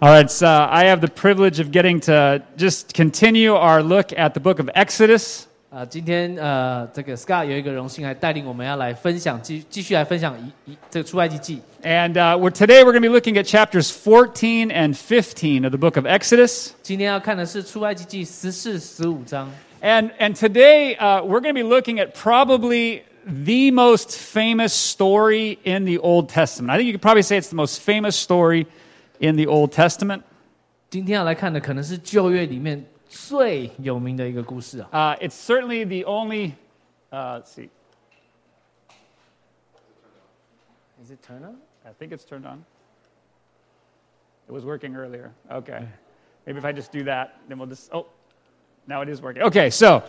[0.00, 4.34] All right, so I have the privilege of getting to just continue our look at
[4.34, 5.46] the book of Exodus.
[5.68, 11.60] 啊、今天呃，这个 Scott 有一个荣幸来带领我们要来分享，继继续来分享一一这个出埃及记。
[11.82, 15.72] And uh, we're, today we're going to be looking at chapters 14 and 15 of
[15.72, 16.70] the book of Exodus.
[16.82, 19.50] 今天要看的是出埃及记十四、十五章。
[19.82, 25.58] And, and today uh, we're going to be looking at probably the most famous story
[25.64, 26.70] in the Old Testament.
[26.70, 28.66] I think you could probably say it's the most famous story
[29.20, 30.22] in the Old Testament.
[30.88, 35.14] 今天要来看的可能是旧约里面最有名的一个故事啊。
[35.16, 36.52] Uh, it's certainly the only,
[37.10, 37.68] uh, let's see,
[41.02, 41.56] Is it turn on?
[41.84, 42.64] I think it's turned on.
[44.48, 45.32] It was working earlier.
[45.50, 45.86] Okay.
[46.46, 47.90] Maybe if I just do that, then we'll just.
[47.92, 48.06] Oh,
[48.86, 49.42] now it is working.
[49.42, 50.02] Okay, so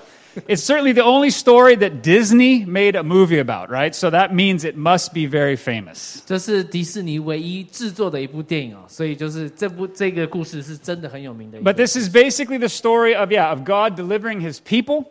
[0.47, 3.95] it's certainly the only story that Disney made a movie about, right?
[3.95, 6.21] So that means it must be very famous.
[6.25, 11.71] 这是迪士尼唯一制作的一部电影哦，所以就是这部这个故事是真的很有名的一个。
[11.71, 15.05] But this is basically the story of, yeah, of God delivering his people.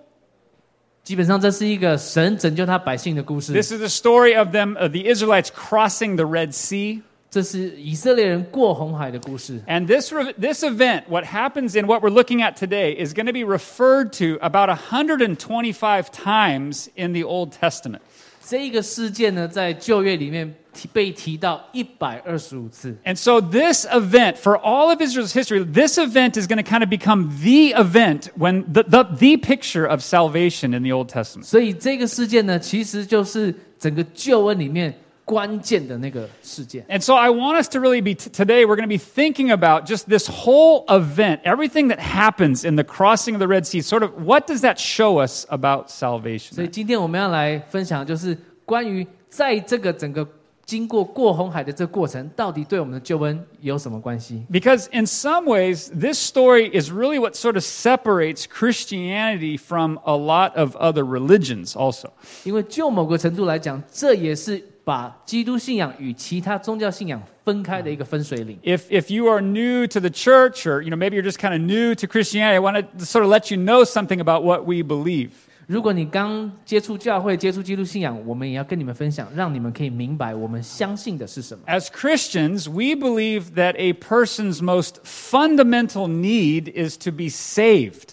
[1.02, 3.52] 基本上这是一个神拯救他百姓的故事。
[3.52, 7.02] This is the story of them, of the Israelites crossing the Red Sea.
[7.30, 9.60] 这是以色列人过红海的故事。
[9.66, 13.26] And this, re- this event, what happens in what we're looking at today, is going
[13.26, 18.00] to be referred to about 125 times in the Old Testament.
[18.48, 22.96] 这一个事件呢，在旧约里面提被提到一百二十五次。
[23.04, 26.84] And so, this event, for all of Israel's history, this event is going to kind
[26.84, 31.44] of become the event when the, the, the picture of salvation in the Old Testament.
[31.44, 36.84] 所以这个事件呢，其实就是整个救恩里面 关键的那个事件。
[36.88, 39.50] And so, I want us to really be, t- today, we're going to be thinking
[39.50, 43.80] about just this whole event, everything that happens in the crossing of the Red Sea,
[43.80, 46.62] sort of what does that show us about 所 salvation?
[46.62, 50.24] 以今天我们要来分享，就是关于在这个整个
[50.64, 54.44] 经过过红海的这个过程，到底对我们的救恩有什么关系？
[54.50, 60.16] Because in some ways, this story is really what sort of separates Christianity from a
[60.16, 62.10] lot of other religions, also.
[62.44, 68.58] 因为就某个程度来讲，这也是 把基督信仰与其他宗教信仰分开的一个分水岭。
[68.62, 71.52] If, if you are new to the church, or you know, maybe you're just kind
[71.52, 74.64] of new to Christianity, I want to sort of let you know something about what
[74.64, 75.30] we believe.
[75.66, 81.64] 如果你刚接触教会、接触基督信仰，我们也要跟你们分享，让你们可以明白我们相信的是什么。
[81.66, 88.10] As Christians, we believe that a person's most fundamental need is to be saved.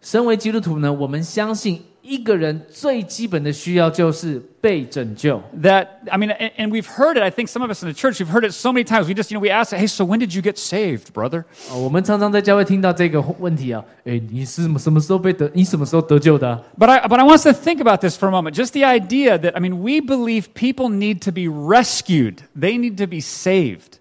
[0.00, 5.42] 身为基督徒呢，我们相信 一个人最基本的需要就是被拯救。
[5.60, 7.22] That I mean, and, and we've heard it.
[7.22, 9.08] I think some of us in the church we've heard it so many times.
[9.08, 15.50] We just, you know, we ask, "Hey, so when did you get saved, brother?" 哦，我们常常在教会听到这个问题啊，诶，你是什么时候被得？
[15.52, 18.52] 你什么时候得救的啊、 But I, but I want us to think about this for a moment.
[18.54, 22.96] Just the idea that, I mean, we believe people need to be rescued, they need
[22.98, 23.98] to be saved.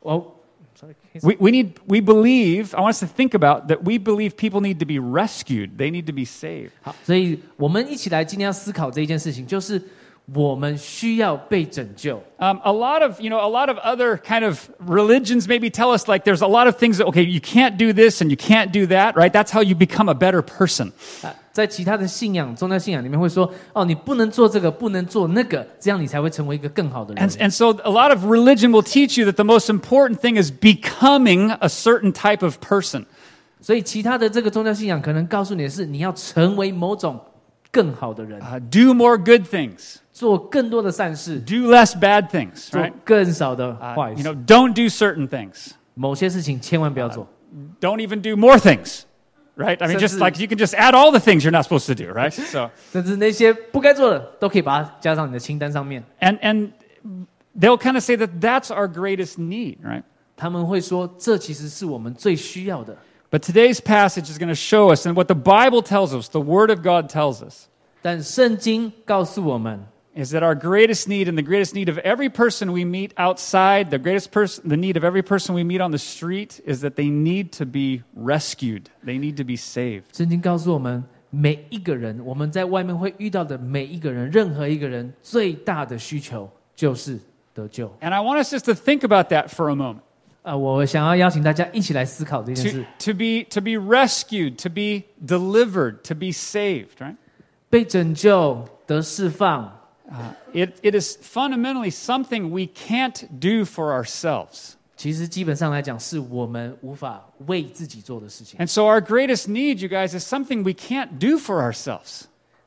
[0.00, 0.33] 哦，sorry，
[1.22, 4.62] We, we, need, we believe, I want us to think about that we believe people
[4.62, 6.70] need to be rescued, they need to be saved.
[6.80, 10.03] 好，所以我们一起来今天要思考这一件事情，就是我们需要被拯救。
[10.32, 10.62] Um,
[12.64, 16.06] a lot of, you know, a lot of other kind of religions maybe tell us
[16.06, 18.70] like there's a lot of things that, okay, you can't do this and you can't
[18.70, 19.32] do that, right?
[19.32, 20.92] That's how you become a better person.
[21.22, 30.40] 啊，在其他的信仰、宗教信仰里面会说，哦，你不能做这个，不能做那个，这样你才会成为一个更好的人 And,。and so a lot of religion will teach you that the most important thing
[30.40, 33.04] is becoming a certain type of person.
[33.60, 37.18] 所以其他的这个宗教信仰可能告诉你的是，你要成为某种
[37.72, 42.92] 更好的人， Uh, do more good things, 做更多的善事， do less bad things, 做 right?
[43.04, 44.22] 更少的 Uh, 坏 you 事。
[44.24, 45.70] know, don't do certain things.
[45.94, 47.26] 某些事情千万不要做。
[47.80, 49.02] Don't even do more things,
[49.56, 49.76] right?
[49.82, 51.94] I mean, just甚至- like you can just add all the things you're not supposed to
[51.94, 52.30] do, right?
[52.30, 56.04] So, 甚至那些不该做的，都可以把它加上你的清单上面。
[56.20, 56.70] and and
[57.58, 60.02] they'll kind of say that that's our greatest need, right?
[60.36, 62.96] 他们会说，这其实是我们最需要的。
[63.30, 66.40] But today's passage is going to show us, and what the Bible tells us, the
[66.40, 67.66] Word of God tells us,
[68.02, 69.84] 但圣经告诉我们，
[70.14, 73.90] is that our greatest need and the greatest need of every person we meet outside,
[73.90, 76.96] the greatest person, the need of every person we meet on the street, is that
[76.96, 78.90] they need to be rescued.
[79.04, 80.04] They need to be saved.
[80.12, 87.18] 圣经告诉我们，每一个人，我们在外面会遇到的每一个人，任何一个人最大的需求就是
[87.54, 87.86] 得救。
[88.00, 90.00] And I want us just to think about that for a moment.
[90.42, 97.14] 啊、我想要邀请大家一起来思考这件 To, 事： to, be, to be rescued, to be delivered, to be saved, right?
[97.68, 99.70] 被拯救、得释放，
[100.10, 104.74] Uh, it, it is fundamentally something we can't do for ourselves.
[104.96, 108.58] 其实基本上来讲，是我们无法为自己做的事情。
[108.58, 112.22] And so, our greatest need, you guys, is something we can't do for ourselves.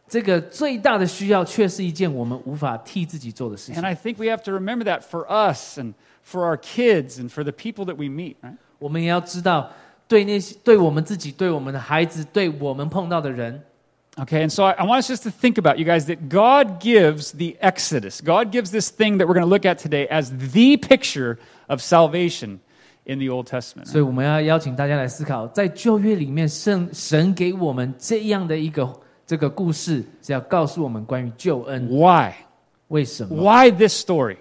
[0.08, 3.84] 这个最大的需要却是一件我们无法替自己做的事 And 情。
[3.84, 5.94] I think we have to remember that for us and
[6.24, 8.56] for our kids and for the people that we meet, right?
[8.80, 9.70] 我们也要知道，
[10.08, 13.62] 对那些对我们自己、对我们的孩子、对我们碰到的人，
[14.20, 16.80] Okay, and so I, I want us just to think about, you guys, that God
[16.80, 18.22] gives the Exodus.
[18.22, 21.82] God gives this thing that we're going to look at today as the picture of
[21.82, 22.60] salvation
[23.08, 23.88] in the Old Testament.
[23.88, 28.88] 所以我们要邀请大家来思考，在旧约里面，圣神给我们这样的一个
[29.26, 31.88] 这个故事，是要告诉我们关于救恩。
[31.90, 32.34] Why?
[32.90, 33.36] 为什么？
[33.36, 34.38] Why this story?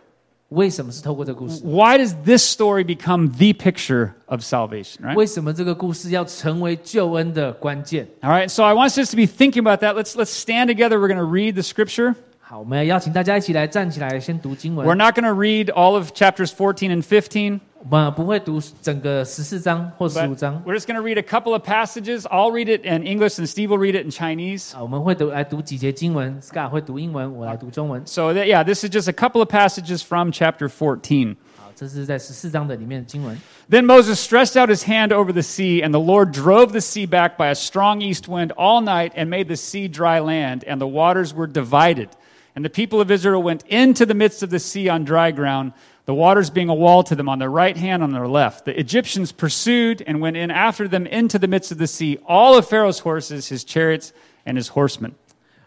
[0.50, 1.62] 为什么是透过这个故事？
[1.64, 5.14] Why does this story become the picture of salvation, right?
[5.14, 8.06] 为什么这个故事要成为救恩的关键？
[8.20, 9.94] All right, so I want us just to be thinking about that.
[9.94, 11.00] Let's, let's stand together.
[11.00, 12.14] We're going to read the scripture.
[12.40, 14.98] 好，我们要邀请大家一起来站起来，先读经 We're 文。
[14.98, 20.86] not going to read all of chapters 14 and 15, 我们不会读整个十四章或十五 but 章 we're just
[20.86, 22.26] going to read a couple of passages.
[22.26, 24.72] I'll read it in English, and Steve will read it in Chinese.
[24.74, 28.02] 啊，我们会读来读几节经文，Scott 会读英文，我来读中文。
[28.06, 31.34] So, that, yeah, this is just a couple of passages from chapter 14.
[31.56, 33.36] 好，这是在十四章的里面的经文。
[33.68, 37.06] Then Moses stretched out his hand over the sea, and the Lord drove the sea
[37.06, 40.78] back by a strong east wind all night and made the sea dry land, and
[40.78, 42.10] the waters were divided.
[42.54, 45.72] And the people of Israel went into the midst of the sea on dry ground,
[46.07, 48.63] The waters being a wall to them on their right hand on their left.
[48.65, 52.57] The Egyptians pursued and went in after them into the midst of the sea, all
[52.57, 54.11] of Pharaoh's horses, his chariots,
[54.45, 55.11] and his horsemen.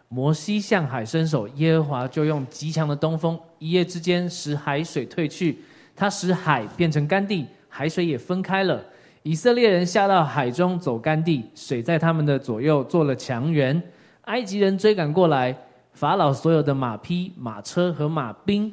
[0.09, 5.59] 摩西向海伸手，耶和华就用极强的东风，一夜之间使海水退去，
[5.95, 8.83] 他使海变成干地，海水也分开了。
[9.23, 13.81] 以色列人下到海中走干地，水在他们的左右做了墙垣。
[14.23, 15.55] 埃及人追赶过来，
[15.93, 18.73] 法老所有的马匹、马车和马兵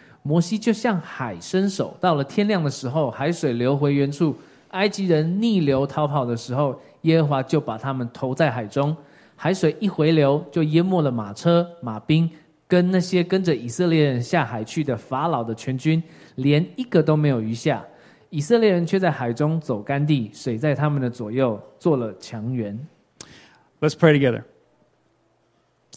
[0.23, 4.35] 摩西就向海伸手，到了天亮的时候，海水流回原处。
[4.69, 8.95] 埃及人逆流逃跑的时候，耶和华就把他们投在海中。
[9.35, 12.29] 海水一回流，就淹没了马车、马兵，
[12.67, 16.01] 跟那些跟着以色列人下海去的法老的全军，
[16.35, 17.83] 连一个都没有余下。
[18.29, 22.79] 以色列人却在海中走干地，水在他们的左右做了墙垣。
[23.81, 24.43] Let's pray together.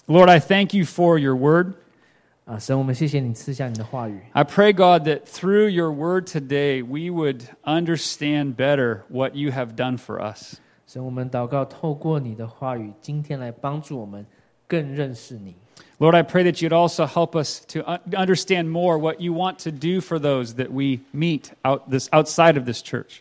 [0.06, 1.74] Lord, I thank you for your word.
[2.45, 4.19] 啊，神，我们谢谢你赐下你的话语。
[4.31, 9.75] I pray, God, that through your word today, we would understand better what you have
[9.75, 10.55] done for us.
[10.87, 14.25] 神，我们祷告，透过你的话语，今天来帮助我们
[14.67, 15.53] 更认识你。
[15.99, 19.59] Lord, I pray that you'd also help us to un- understand more what you want
[19.65, 23.19] to do for those that we meet out this, outside of this church.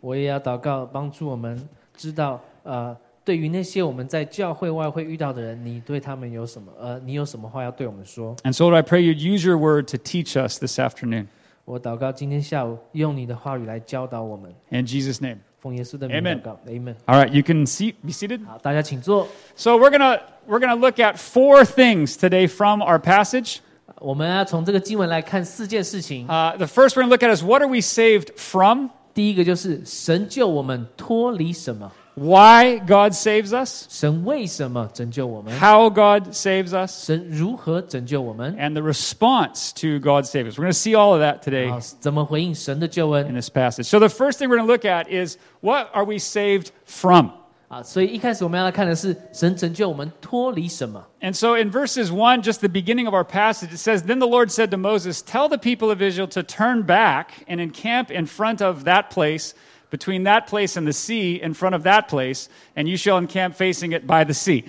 [0.00, 2.96] 我也要祷告，帮助我们知道，呃，
[3.26, 6.72] 对于那些我们在教会外会遇到的人，你对他们有什么？
[6.80, 8.34] 呃，你有什么话要对我们说？
[8.44, 11.26] And so, Lord, I pray you'd use your word to teach us this afternoon.
[11.64, 15.38] 我祷告，今天下午用你的话语来教导我们， In Jesus' name.
[15.60, 16.96] 奉耶稣的名 Amen 祷告，Amen。
[17.06, 18.44] All right, you can see, be seated.
[18.44, 19.28] 好，大家请坐。
[19.54, 23.58] So, we're going to we're going to look at four things today from our passage.
[24.00, 26.26] 我们要从这个经文来看四件事情。
[26.26, 28.88] Uh, the first we're going to look at is what are we saved from?
[29.14, 31.92] 第一个就是神救我们脱离什么？
[32.16, 33.86] Why God saves us?
[33.88, 35.58] 神为什么拯救我们？
[35.58, 37.06] How God saves us?
[37.06, 38.54] 神如何拯救我们？
[38.58, 40.58] and the response to God's saving us.
[40.58, 43.84] We're going to see all of that today 好，怎么回应神的救恩 in？this passage.
[43.84, 47.30] So, the first thing we're going to look at is what are we saved from?
[47.68, 51.02] 啊，所以一开始我们要来看的是神拯救我们脱离什么？
[51.22, 54.26] And so, in verses 1, just the beginning of our passage, it says, Then the
[54.26, 58.26] Lord said to Moses, Tell the people of Israel to turn back and encamp in
[58.26, 59.54] front of that place,
[59.90, 63.54] between that place and the sea, in front of that place, and you shall encamp
[63.54, 64.64] facing it by the sea.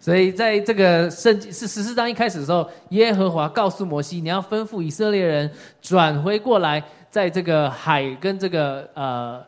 [0.00, 5.50] 所以在这个圣经是十四章一开始的时候，耶和华告诉摩西，你要吩咐以色列人
[5.82, 9.44] 转回过来，在这个海跟这个呃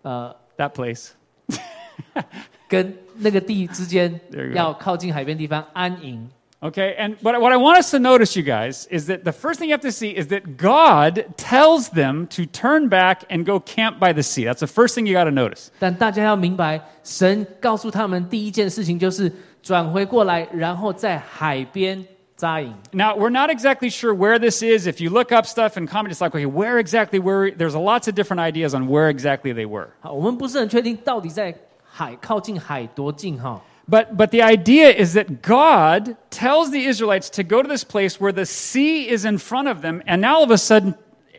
[0.00, 1.10] 呃 That place.
[2.68, 6.30] 跟那个地之间 There you，go 要靠近海边地方安营。
[6.64, 9.58] Okay, and but what I want us to notice, you guys, is that the first
[9.58, 13.58] thing you have to see is that God tells them to turn back and go
[13.58, 14.44] camp by the sea.
[14.44, 15.72] That's the first thing you got to notice.
[15.80, 22.06] 但大家要明白，神告诉他们第一件事情就是转回过来，然后在海边
[22.36, 22.72] 扎营。
[22.92, 24.86] Now, we're not exactly sure where this is.
[24.86, 28.06] If you look up stuff and comment, it's like, okay, where exactly were There's lots
[28.06, 29.88] of different ideas on where exactly they were.
[29.98, 33.60] 好，我们不是很确定到底在海靠近海多近哈。
[33.88, 38.20] But, but the idea is that God tells the Israelites to go to this place
[38.20, 40.94] where the sea is in front of them, and now all of a sudden,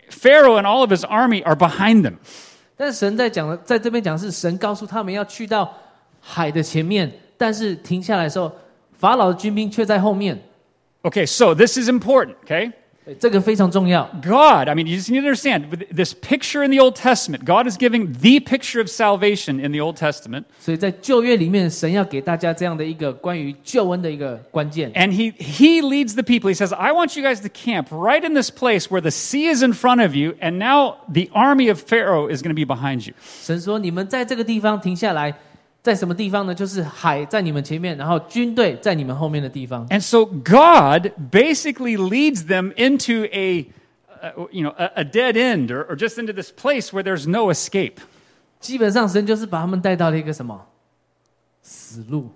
[0.09, 2.17] Pharaoh and all of his army are behind them.
[2.75, 5.73] 但神在讲的，在这边讲的是神告诉他们要去到
[6.19, 8.51] 海的前面，但是停下来的时候，
[8.99, 10.37] 法老的军兵却在后面。
[11.03, 12.71] Okay, so this is important, okay?
[13.07, 14.09] 对这个非常重要。
[14.21, 17.43] God, I mean, you just need to understand with this picture in the Old Testament,
[17.43, 20.45] God is giving the picture of salvation in the Old Testament.
[20.57, 24.89] 所以在旧约里面，神要给大家这样的一个关于救恩的一个关键。
[24.93, 26.49] And he, he leads the people.
[26.49, 29.53] He says, I want you guys to camp right in this place where the sea
[29.53, 32.63] is in front of you, and now the army of Pharaoh is going to be
[32.63, 33.13] behind you.
[33.41, 35.35] 神说：“你们在这个地方停下来，
[35.81, 36.55] 在什么地方呢？
[36.55, 39.87] 就是海在你们前面，然后军队在你们后面的地方。
[39.89, 43.67] And so God basically leads them into a,
[44.21, 47.27] uh, you know, a, a dead end or, or just into this place where there's
[47.27, 47.95] no escape.
[48.61, 50.65] 基本上，神就是把他们带到了一个什么
[51.61, 52.31] 死路。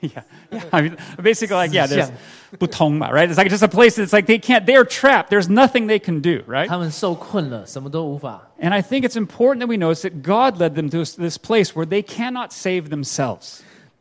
[0.00, 0.62] yeah, yeah.
[0.70, 2.12] I mean, basically, like, yeah, there's 死
[2.58, 3.28] butongma, right?
[3.28, 5.30] It's like just a place that's like they can't, they're trapped.
[5.30, 6.66] There's nothing they can do, right?
[6.68, 8.42] 他们受困了，什么都无法。
[8.60, 11.38] And I think it's important that we notice that God led them to this- this
[11.38, 13.60] place where they cannot save themselves.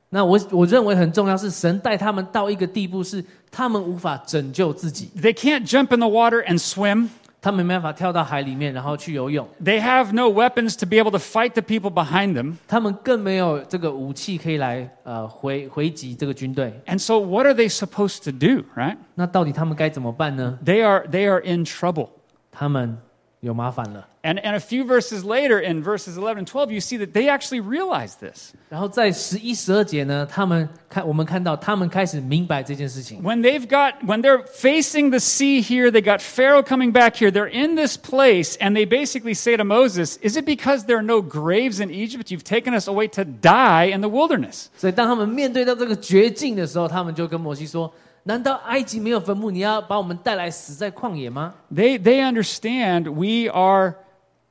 [0.09, 7.07] 那我我认为很重要是神带他们到一个地步，是他们无法拯救自己， They can't jump in the water and swim.
[7.46, 12.54] 他们没办法跳到海里面然后去游泳，They have no weapons to be able to fight the people behind them.
[12.66, 16.72] 他们更没有这个武器可以来呃回回击这个军队。
[16.86, 18.96] And so, what are they supposed to do, right?
[19.14, 22.08] 那到底他们该怎么办呢？They are, they are in trouble.
[22.50, 22.98] 他们
[23.41, 24.07] 有麻烦了。
[24.23, 27.27] And, and a few verses later, in verses 11 and 12, you see that they
[27.27, 28.53] actually realize this.
[28.69, 33.19] 然后在十一、十二节呢，他们看我们看到他们开始明白这件事情。
[33.23, 37.31] When they've got, when they're facing the sea here, they got Pharaoh coming back here,
[37.31, 41.03] they're in this place, and they basically say to Moses, Is it because there are
[41.03, 42.29] no graves in Egypt?
[42.29, 44.67] You've taken us away to die in the wilderness.
[44.77, 47.91] 所以当他们面对到这个绝境的时候，他们就跟摩西说：“
[48.25, 49.49] 难道埃及没有坟墓？
[49.49, 53.95] 你要把我们带来死在旷野吗 They, they understand we are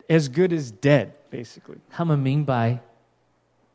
[0.09, 2.79] as good as dead, basically.？” 他们明白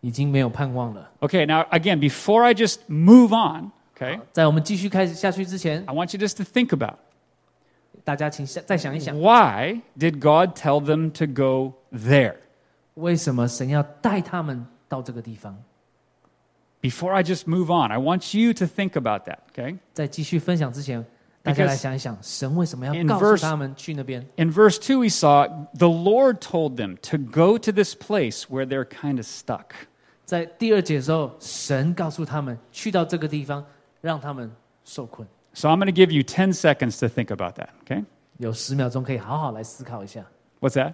[0.01, 1.10] 已经没有盼望了。
[1.22, 6.44] Okay, now again, before I just move on, okay, 在我们继续开始下去之前， I want you just to
[6.44, 6.98] think about
[8.04, 12.36] 大家请想再想一想， why did God tell them to go there?
[12.96, 15.58] 为什么神要带他们到这个地方？
[16.82, 19.77] Before I just move on, I want you to think about that, okay?
[19.94, 21.04] 在继续分享之前，
[21.42, 24.25] 大家来 Because 想一想，神为什么要 in 告诉 verse- 他们去那边？
[24.38, 28.65] In verse 2, we saw the Lord told them to go to this place where
[28.65, 29.72] they're kind of stuck.
[30.25, 33.65] 在第二节的时候，神告诉他们去到这个地方，
[34.01, 34.51] 让他们
[34.84, 35.27] 受困。
[35.54, 38.04] So I'm going to give you 10 seconds to think about that, okay?
[38.38, 40.25] 有十秒钟可以好好来思考一下。
[40.60, 40.94] What's that?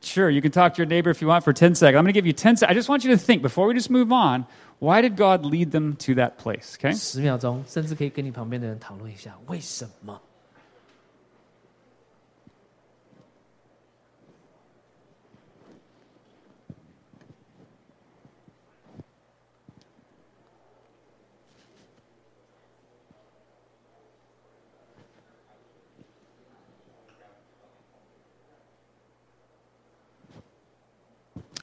[0.00, 1.96] Sure, you can talk to your neighbor if you want for 10 seconds.
[1.96, 2.70] I'm going to give you 10 seconds.
[2.70, 4.46] I just want you to think, before we just move on,
[4.80, 6.92] why did God lead them to that place, okay?
[6.92, 10.20] 十秒钟，甚至可以跟你旁边的人讨论一下为什么。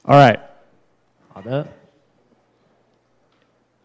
[0.04, 0.40] All right.
[1.32, 1.66] 好的，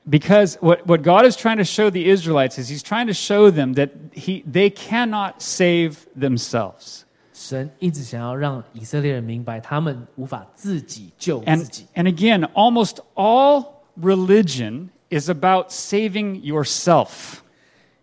[0.07, 3.49] Because what, what God is trying to show the Israelites is He's trying to show
[3.49, 7.01] them that he, they cannot save themselves.
[7.33, 11.85] 神一直想要让以色列人明白，他们无法自己救自 And, 己。
[11.95, 17.39] and again, almost all religion is about saving yourself.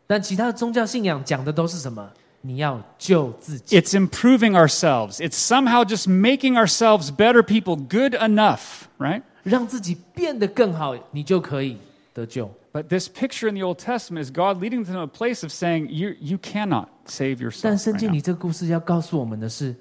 [0.06, 2.12] 但其他的宗教信仰讲的都是什么？
[2.40, 5.18] 你要救自己， It's improving ourselves.
[5.20, 9.22] It's somehow just making ourselves better people, good enough, right?
[9.44, 11.78] 让自己变得更好，你就可以
[12.12, 12.50] 得救。
[12.72, 15.52] But this picture in the Old Testament is God leading them to a place of
[15.52, 17.78] saying, you, you cannot save 但 yourself.
[17.78, 19.74] 圣 right 经 now." 里这个故事要告诉我们的是，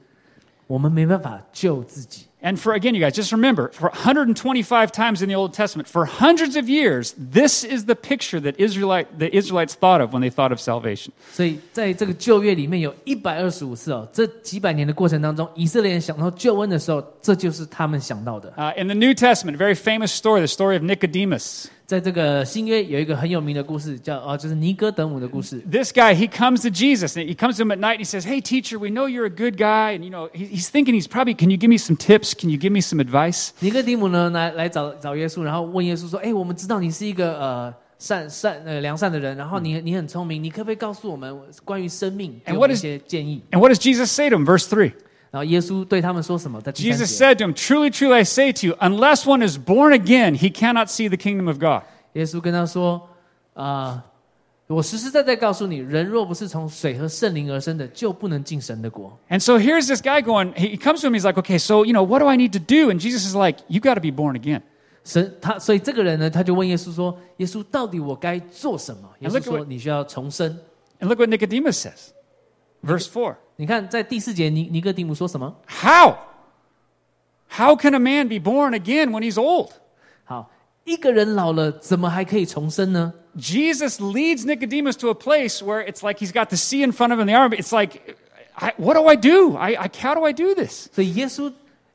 [0.67, 2.24] 我们没办法救自己。
[2.43, 6.05] And for again, you guys, just remember, for 125 times in the Old Testament, for
[6.05, 10.31] hundreds of years, this is the picture that Israelite, the Israelites thought of when they
[10.31, 11.11] thought of salvation.
[11.31, 18.51] 所以在这个旧约里面有一百二十五次哦，这几百年的过程当中，以色列人想到救恩的时候，这就是他们想到的。
[18.57, 21.67] Uh, in the New Testament, a very famous story, the story of Nicodemus.
[21.85, 25.61] 在这个新约有一个很有名的故事，叫哦，就是尼哥德姆的故事。
[25.69, 28.05] This guy, he comes to Jesus, and he comes to him at night, and he
[28.05, 30.93] says, "Hey, teacher, we know you're a good guy, and you know he, he's thinking
[30.93, 31.35] he's probably.
[31.35, 32.33] Can you give me some tips?
[32.33, 43.71] Can you give me some advice?" 尼哥底姆呢来来找找耶稣，然后问耶稣说：“哎，我们知道你是一个呃善善呃良善的人，然后你你很聪明，你可不可以告诉我们关于生命，给 And 我 what 们一 is- 些建议 And what
[43.71, 44.45] does Jesus say to him?
[44.45, 44.93] Verse three.
[45.35, 46.59] 啊？” 然后耶稣对他们说什么？
[46.61, 49.93] 在第三 Jesus 节， said to him, Truly, truly, I say to you, unless one is born
[49.93, 51.83] again, he cannot see the kingdom of God.
[52.13, 54.03] 耶稣跟他说：“啊、
[54.67, 59.17] 我实实在在告诉你，人若不是从水和圣灵而生的，就不能进神的国。
[59.29, 61.93] And so here's this guy going, he comes to him, he's like, Okay, so, you
[61.93, 62.89] know, what do I need to do?
[62.91, 64.61] And Jesus is like, You got to be born again.
[65.03, 70.59] 神他，所以这个人呢，他就问耶稣说：‘耶稣，到底我该做什么？’耶稣 look at 说：‘ what- 你需要重生。
[70.99, 72.11] And look what Nicodemus says.
[72.83, 76.14] Verse 4. ’ 你看，在第四节，尼尼哥底母说什么？How?
[77.48, 79.70] How can a man be born again when he's old?
[80.24, 80.50] 好，
[80.84, 87.20] 一个人老了，怎么还可以重生呢？Jesus leads Nicodemus to a place where it's like he's got the sea in front of
[87.20, 87.52] him, the arm.
[87.52, 87.98] It's like,
[88.54, 89.56] I, what do I do?
[89.56, 90.88] I, I, how do I do this?
[90.92, 91.50] 所以耶稣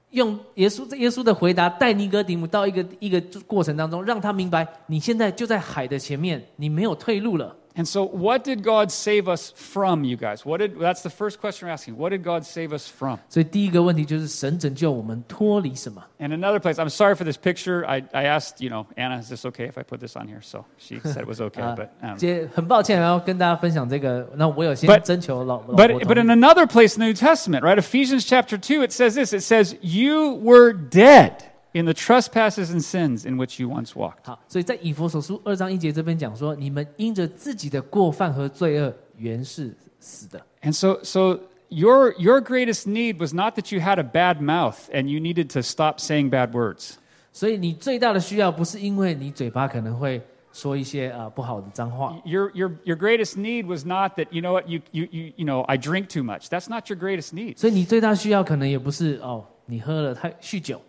[0.09, 7.55] 用耶稣耶稣的回答带尼哥底母到一个一个过程当中，让他明白，你现在就在海的前面，你没有退路了。
[7.78, 10.46] And so, what did God save us from, you guys?
[10.46, 11.98] What did, that's the first question we're asking.
[11.98, 13.18] What did God save us from?
[13.28, 16.02] 所以第一个问题就是神拯救我们脱离什么？
[16.18, 17.84] And another place, I'm sorry for this picture.
[17.84, 20.40] I, I asked, you know, Anna, is this okay if I put this on here?
[20.40, 21.60] So she said it was okay.
[21.60, 24.26] 啊 but, um, 姐，很抱歉，然后跟大家分享这个。
[24.36, 27.76] 那我有先 But- 征求老老婆 but, but 同 in 意 another place in the New Testament, right?
[27.78, 31.32] Ephesians chapter 2, it says this it says, You were dead
[31.72, 34.24] in the trespasses and sins in which you once walked.
[34.24, 40.40] 好，所以在以佛所书二章一节这边讲说，你们因着自己的过犯和罪恶，原是死的。
[40.62, 44.88] And so, so your, your greatest need was not that you had a bad mouth
[44.92, 46.94] and you needed to stop saying bad words.
[47.32, 50.22] 所以你最大的需要不是因为你嘴巴可能会
[50.52, 55.44] 说一些啊、不好的脏话， Your, your, your greatest need was not that, you know what, you, you, you, you
[55.44, 56.48] know, I drink too much.
[56.48, 57.58] That's not your greatest need.
[57.58, 60.80] 所以你最大需要可能也不是哦，你喝了太酗酒。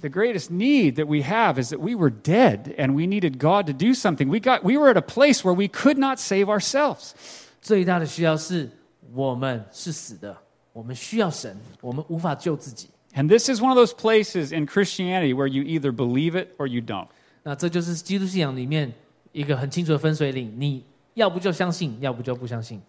[0.00, 3.66] The greatest need that we have is that we were dead and we needed God
[3.66, 4.28] to do something.
[4.28, 7.14] We, got, we were at a place where we could not save ourselves.
[7.62, 8.68] 最大的需要是
[9.12, 10.36] 我们是死的，
[10.72, 12.88] 我们需要神，我们无法救自己。
[13.14, 16.66] And this is one of those places in Christianity where you either believe it or
[16.66, 17.06] you don't.
[17.44, 18.92] 那这就是基督信仰里面
[19.30, 22.82] 一个很清楚的分水岭，你要不就相信，要不就不相信。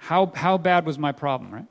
[0.00, 1.66] How, how bad was my problem, right?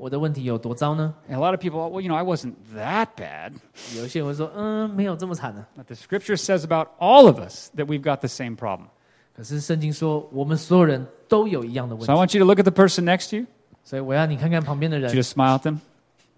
[0.00, 1.14] 我的问题有多糟呢？
[1.30, 3.52] And a lot of people, well, you know, I wasn't that bad.
[3.96, 8.88] 有一些人会说，嗯，没有这么惨呢、 But the scripture says about all of us that we've got the same problem.
[9.34, 13.46] 可是圣经说，我们所有人都有一样的问 So I 题， want you to look at the person next to you,
[13.84, 15.78] 所以我要你看看旁边的 I want 人 you，to smile at them,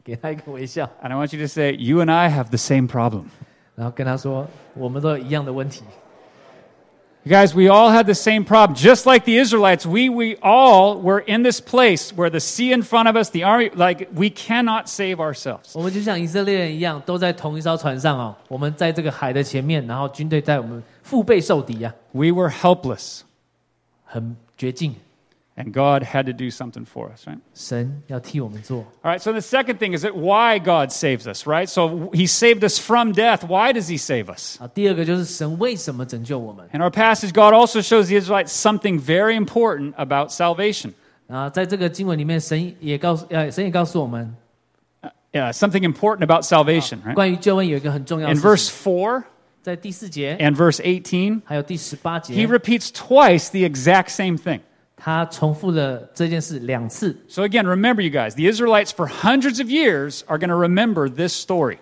[0.05, 3.25] 给 他一个微笑， and I want you to say, You and I have the same problem.
[3.75, 5.83] 然后跟他说，我们都有一样的问题。
[7.25, 8.75] You guys, we all had the same problem.
[8.75, 12.83] Just like the Israelites, we, we all were in this place where the sea in
[12.83, 15.73] front of us, the army, like, we cannot save ourselves.
[15.75, 18.35] 我们就像以色列人一样，都在同一艘船上哦。
[18.49, 23.21] 我们在这个海的前面，然后军队在我们腹背受敌啊， We were helpless,
[24.05, 24.95] 很绝境。
[25.57, 27.39] and God had to do something for us, right?
[27.53, 28.85] 神要替我们做。
[29.03, 31.69] All right, so the second thing is that why God saves us, right?
[31.69, 33.45] So He saved us from death.
[33.45, 34.61] Why does He save us?
[34.61, 40.93] 啊，第二个就是神为什么拯救我们 In our passage, God also shows the Israelites something very important about salvation.
[41.27, 41.51] 啊？
[41.51, 44.35] 在这个经文里面，神也告诉呃，神也告诉我们，
[45.33, 47.15] Yeah, something important about salvation, right?
[47.15, 49.23] 关于救恩有一个很重要的 In 事 verse 情， 4
[49.61, 54.61] 在第四节 and verse 18, 还有第十八 he 节， repeats twice the exact same thing.
[55.03, 57.17] 他重复了这件事两次。
[57.29, 61.09] So again, remember, you guys, the Israelites for hundreds of years are going to remember
[61.09, 61.79] this story.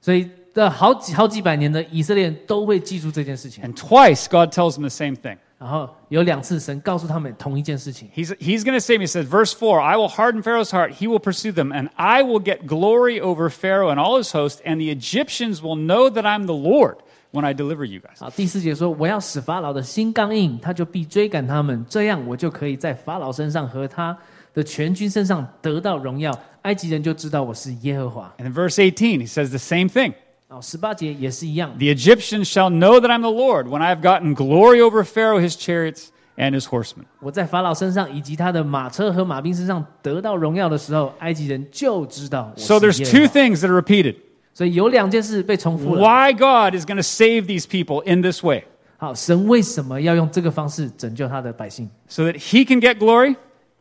[0.00, 3.62] 所以的好几好几百年的以色列人都会记住这件事情。
[3.62, 5.36] And twice, God tells them the same thing.
[5.58, 8.08] 然后有两次神告诉他们同一件事情。
[8.14, 11.06] He's, he's going to say, he says, verse 4 I will harden Pharaoh's heart, he
[11.06, 14.80] will pursue them, and I will get glory over Pharaoh and all his host, and
[14.80, 16.96] the Egyptians will know that I'm the Lord
[17.34, 18.18] when I deliver you guys.
[18.18, 24.16] 好，第四节说：“我要使法老的心刚硬，他就必追赶他们，这样我就可以在法老身上和他
[24.52, 26.36] 的全军身上得到荣耀。
[26.62, 28.34] 埃及人就知道我是耶和华。
[28.38, 30.14] And in verse 18, he says the same thing.
[30.38, 31.70] ”哦，十八节也是一样。
[31.78, 35.38] The Egyptians shall know that I'm the Lord when I have gotten glory over Pharaoh,
[35.40, 37.04] his chariots, and his horsemen.
[37.20, 43.32] 我在法老身上以及他的马车和马兵身上得到荣耀的时候，埃及人就知道我 So there's 是耶 two 和华。
[43.32, 44.16] things that are repeated.
[44.54, 46.00] 所以有两件事被重复了。
[46.00, 48.64] Why God is going to save these people in this way.
[48.96, 51.88] 好，神为什么要用这个方式拯救他的百姓？
[52.08, 53.36] So that he can get glory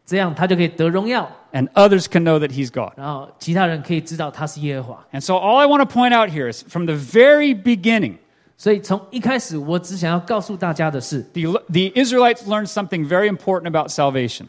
[0.05, 2.93] 这样他就可以得荣耀， and others can know that he's God.
[2.95, 5.05] 然后其他人可以知道他是耶和华。
[5.11, 8.15] And so all I want to point out here is from the very beginning,
[8.57, 14.45] 所以从一开始，我只想要告诉大家的是， the, the Israelites learned something very important about salvation.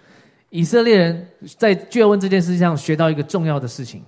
[0.50, 4.02] 以色列人在救恩这件事上学到一个重要的事情。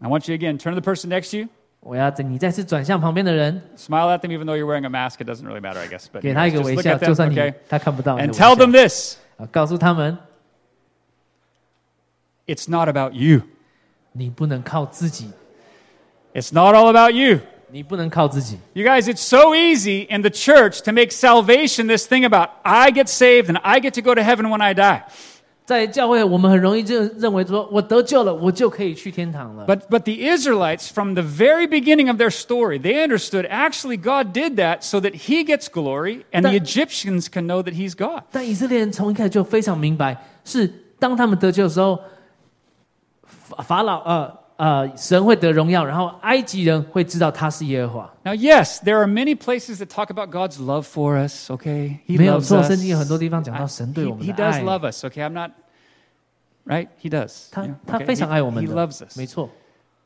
[0.00, 1.48] I want you again, turn to the person next to you,
[1.80, 5.20] 我要你再次转向旁边的人， smile at them even though you're wearing a mask.
[5.20, 6.06] It doesn't really matter, I guess.
[6.12, 7.54] But 给他一个 just 微 look 笑， at 就 them, 算你 okay?
[7.68, 10.18] 他看不到你的 And 微 tell 笑 them this 啊告诉他们，
[12.46, 13.42] it's not about you.
[14.12, 15.30] 你不能靠自己，
[16.34, 17.40] It's not all about you.
[17.68, 18.58] 你不能靠自己。
[18.72, 22.90] You guys, it's so easy in the church to make salvation this thing about I
[22.90, 25.04] get saved and I get to go to heaven when I die.
[25.64, 29.64] 在教会，我们很容易就认为说，我得救了，我就可以去天堂了。
[29.66, 34.32] But, but the Israelites, from the very beginning of their story, they understood actually God
[34.32, 37.94] did that so that He gets glory and the That- Egyptians can know that He's
[37.94, 38.24] God.
[38.32, 40.66] 但以色列人从一开始就非常明白，是
[40.98, 42.00] 当他们得救的时候，
[43.22, 48.14] 法法老呃 呃神会得荣耀，然后埃及人会知道他是耶和华。
[48.24, 51.98] Now, yes, there are many places that talk about God's love for us, okay?
[52.06, 52.68] He 没有 loves 错， us.
[52.68, 55.24] 圣经有很多地方讲到 I- 神对 he, 我们 he 的 does 爱， love us, okay?
[55.24, 55.52] I'm not,
[56.66, 56.88] right?
[57.02, 57.46] He does.
[57.50, 58.06] 他 Yeah, 他 okay?
[58.06, 59.16] 非常 He- 爱我们 He 的 loves us.
[59.16, 59.48] 没错。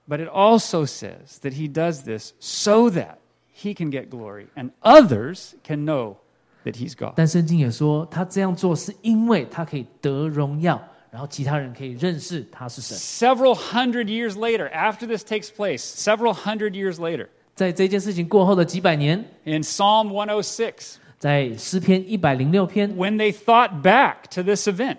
[0.06, 3.16] But it also says that he does this so that
[3.56, 6.16] he can get glory and others can know
[6.64, 7.14] that he's God.
[7.16, 12.96] 但圣经也说，他这样做是因为他可以得荣耀， 然后其他人可以认识他是神。
[12.96, 20.08] Several hundred years later, after this takes place, several hundred years later, 在这件事情过后的几百年， in Psalm
[20.08, 24.96] 106, 在诗篇一百零六篇， when they thought back to this event,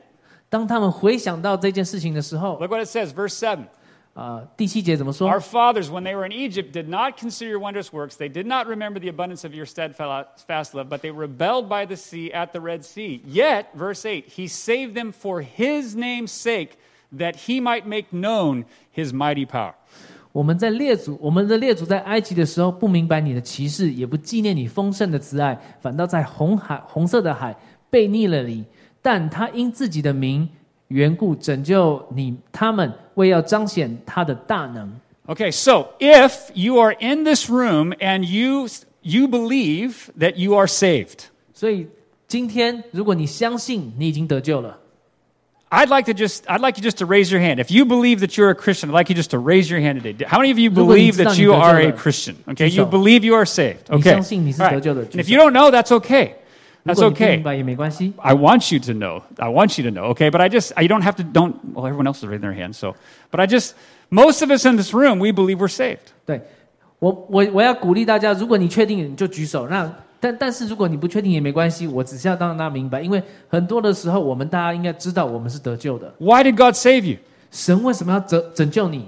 [0.49, 3.59] 当他们回想到这件事情的时候， look what it says, verse 7.
[4.13, 8.15] 啊、第七节怎么说 Our？fathers, when they were in Egypt, did not consider your wondrous works.
[8.15, 11.97] They did not remember the abundance of your steadfast love, but they rebelled by the
[11.97, 13.21] sea at the Red Sea.
[13.25, 16.77] Yet, verse 8, he saved them for his name's sake,
[17.11, 19.73] that he might make known his mighty power.
[20.31, 27.53] 我们在列祖，我们的列祖在埃及的时候，不明白你的歧视，也不纪念你丰盛的慈爱，反倒在红海红色的海
[27.89, 28.65] 背逆了你。
[29.01, 30.49] 但他因自己的名
[30.89, 34.91] 缘故拯救你，他们为要彰显他的大能。
[35.27, 38.67] Okay, so if you are in this room and you,
[39.01, 41.87] you believe that you are saved, 所以
[42.27, 44.77] 今天，如果你相信你已经得救了，
[45.71, 47.55] I'd like to just I'd like you just to raise your hand.
[47.57, 49.99] If you believe that you're a Christian, I'd like you just to raise your hand
[50.01, 50.25] today.
[50.27, 52.35] How many of you 如果你 believe 知道 that 你 you 得救 are a 了， Christian?
[52.45, 52.83] Okay, 举手。
[52.83, 53.77] you believe you are saved.
[53.89, 54.11] 你 Okay.
[54.11, 54.73] 相信你是 All right.
[54.75, 55.33] 得救的， And 举 if 手。
[55.33, 56.33] you don't know, that's okay.
[56.83, 57.43] 如 That's 果你不明 okay.
[57.43, 58.13] 白也没关系。
[58.17, 59.21] I want you to know.
[59.37, 60.13] I want you to know.
[60.13, 61.55] Okay, but I just you don't have to don't.
[61.73, 62.75] Well, everyone else is raising their hand.
[62.75, 62.95] So,
[63.31, 63.73] but I just
[64.09, 66.13] most of us in this room we believe we're saved.
[66.25, 66.41] 对
[66.99, 69.67] 我，我我要鼓励大家，如果你确定你就举手。
[69.67, 76.13] 那但但是如果你不确定也没关系，我只是要让大家明白，因为很多的时候我们大家应该知道我们是得救的。
[76.19, 77.17] Why did God save you?
[77.51, 79.07] 神为什么要拯拯救你？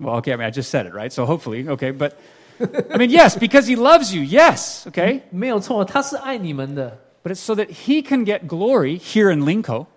[0.00, 1.10] Well, okay, I mean I just said it right.
[1.10, 2.12] So hopefully, okay, but
[2.59, 4.21] I mean, yes, because he loves you.
[4.21, 5.23] Yes, okay?
[7.23, 9.87] but it's so that he can get glory here in Linkou.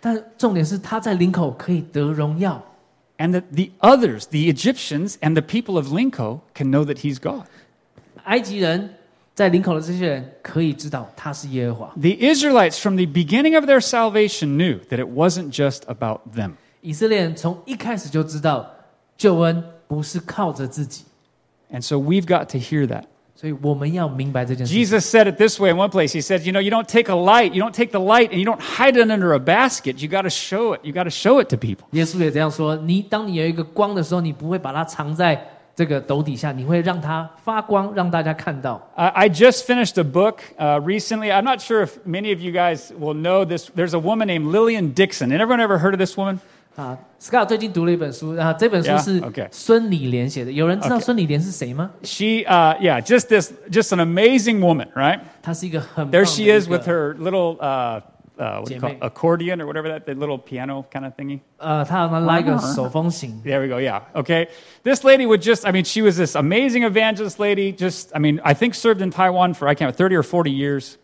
[0.00, 2.62] 但重点是他在林口可以得荣耀。
[3.18, 7.46] And that the others, the Egyptians and the people of Linkou, can know that he's God.
[8.24, 8.94] 埃及人
[9.34, 11.92] 在林口的这些人可以知道他是耶和华。
[11.96, 16.56] The Israelites, from the beginning of their salvation, knew that it wasn't just about them.
[21.70, 23.06] And so we've got to hear that.
[23.38, 26.10] Jesus said it this way in one place.
[26.10, 28.38] He said, "You know, you don't take a light, you don't take the light, and
[28.38, 30.00] you don't hide it under a basket.
[30.00, 30.80] You got to show it.
[30.82, 35.38] You got to show it to people." 耶稣也这样说：你当你有一个光的时候，你不会把它藏在
[35.74, 38.80] 这个斗底下，你会让它发光，让大家看到。
[38.94, 41.30] I I just finished a book uh, recently.
[41.30, 43.68] I'm not sure if many of you guys will know this.
[43.76, 45.30] There's a woman named Lillian Dickson.
[45.30, 46.40] And everyone ever heard of this woman?
[46.75, 49.47] 啊，Scott 最近读了一本书啊，这本书 Yeah, 是 okay.
[49.51, 50.51] 孙李莲写的。
[50.51, 51.01] 有人知道 Okay.
[51.01, 51.91] 孙李莲是谁吗？
[52.03, 55.19] She, uh, yeah, just this, just an amazing woman, right?
[55.41, 58.01] 她是一个很棒 There 的 she 一 is 个 with her little, uh,
[58.37, 58.93] uh, what do you call it?
[58.93, 58.97] 姐妹。
[59.01, 61.41] accordion or whatever that, the little piano kind of thingy.
[61.57, 63.41] 呃，她好像拉一个手风琴。
[63.43, 63.75] There we go.
[63.79, 64.01] Yeah.
[64.13, 64.47] Okay.
[64.83, 67.73] This lady would just, I mean, she was this amazing evangelist lady.
[67.73, 70.97] Just, I mean, I think served in Taiwan for I can't 30 or 40 years.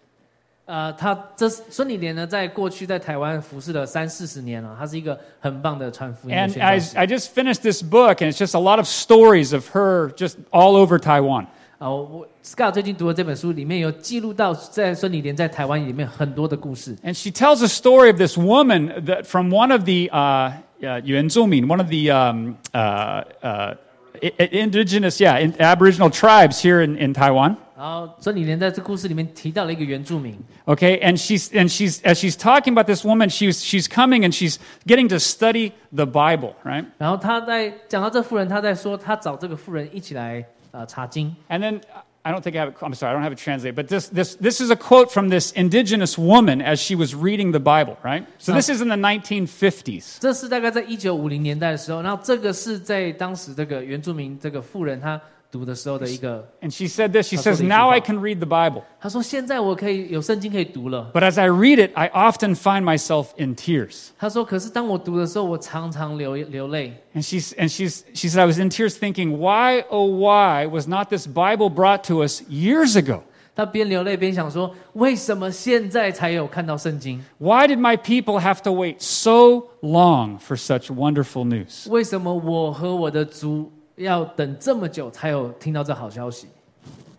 [0.66, 6.98] 呃，她这孙李莲呢，在过去在台湾服侍了三四十年了，她是一个很棒的传福音的 And 宣 I, 教士。
[6.98, 10.36] I just finished this book, and it's just a lot of stories of her just
[10.52, 11.46] all over Taiwan.
[11.80, 16.96] 啊，我 Scott 最近读的这本书里面有记录到在孙李莲在台湾里面很多的故事。
[17.04, 21.02] And she tells a story of this woman that from one of the uh, uh,
[21.06, 23.76] Yuan Zumin, one of the um, uh, uh,
[24.24, 27.58] i- i- indigenous, yeah, in, Aboriginal tribes here in, in Taiwan.
[27.82, 34.24] 然后孙李莲在这故事里面提到了一个原住民， Okay, and she's and she's as she's talking about this woman, she's she's coming
[34.26, 36.86] and she's getting to study the Bible, right?
[36.98, 41.36] 然后他在讲到这妇人，他在说他找这个妇人一起来呃查经。
[41.50, 41.82] And then
[42.24, 42.78] I don't think I have it.
[42.82, 43.76] I'm sorry, I don't have it translated.
[43.76, 47.54] But this this this is a quote from this indigenous woman as she was reading
[47.54, 48.26] the Bible, right?
[48.38, 50.18] So this is in the 1950s.
[50.20, 57.96] 这是大概在一九五零年代的时候，然后这个是在当时这个原住民这个妇人她 读的时候的一个， And she said this She 她说 says, 了一句 Now 话。
[57.96, 58.84] I can read the Bible.
[59.00, 61.10] 他说现在我可以有圣经可以读了。
[61.14, 64.10] But as I read it, I often find myself in tears.
[64.18, 66.94] 他说可是当我读的时候，我常常流流泪。
[67.16, 70.88] And, she's, and she's, she said, I was in tears thinking, why, oh, why was
[70.88, 73.22] not this Bible brought to us years ago?
[73.56, 77.24] 他边流泪边想说，为什么现在才有看到圣经？
[77.40, 81.90] Why did my people have to wait so long for such wonderful news?
[81.90, 86.49] 为什么我和我的族 要等这么久才有听到这好消息。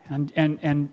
[0.09, 0.87] And and and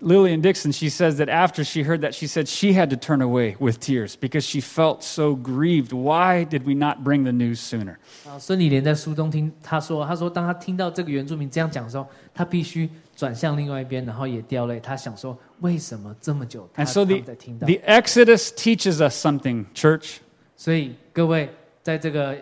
[0.00, 3.20] Lillian Dickson, she says that after she heard that, she said she had to turn
[3.20, 5.92] away with tears because she felt so grieved.
[5.92, 7.96] Why did we not bring the news sooner?
[8.24, 14.78] 啊，孙李莲在书中听他说，他说当他听到这个原住民这样讲的时候，他必须转向另外一边，然后也掉泪。
[14.78, 20.18] 他想说，为什么这么久他 And so 他 the 们才听到 the Exodus teaches us something, church.
[20.56, 21.50] 所以各位，
[21.82, 22.36] 在这个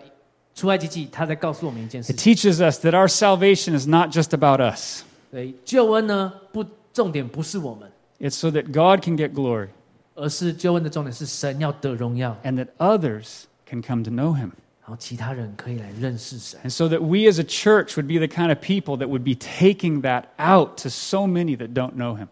[0.56, 7.90] 出埃及记，他在告诉我们一件事 It 情： teaches us that our salvation is not just about us, 对，救恩呢，不重点不是我们，
[8.20, 9.68] it's so that God can get glory
[10.14, 14.50] 而是救恩的重点是神要得荣耀， and that others can come to know Him.
[14.82, 16.60] 然后其他人可以来认识神。
[16.64, 19.22] And so that we as a church would be the kind of people that would
[19.24, 22.26] be taking that out to so many that don't know Him.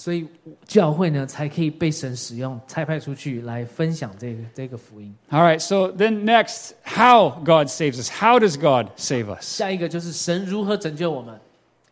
[0.00, 0.26] 所以
[0.66, 5.14] 教会呢，才可以被神使用，差派出去来分享这个这个福音。
[5.30, 8.10] All right, so then next, how God saves us.
[8.10, 9.42] How does God save us?
[9.42, 11.38] 下一个就是神如何拯救我们。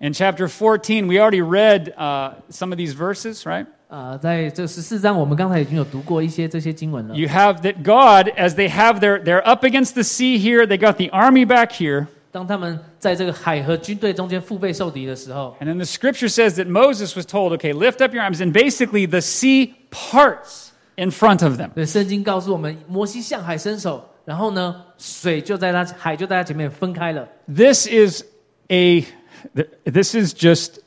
[0.00, 3.66] In chapter 14, we already read uh, some of these verses, right?
[3.88, 7.14] 啊、在这十四章，我们刚才已经有读过一些这些经文了。
[7.14, 10.76] You have that God, as they have their, they're up against the sea here, they
[10.76, 12.08] got the army back here.
[12.30, 18.40] 当他们在这个海和军队中间腹背受敌的时候， And then the scripture says that Moses was told, okay, lift up your arms.
[18.40, 21.70] And basically, the sea parts in front of them.
[21.74, 27.28] 对，圣经告诉我们，摩西向海伸手，然后呢，水就在他海就在他前面分开了。
[27.46, 28.24] This is
[28.68, 29.04] a,
[29.84, 30.80] this is just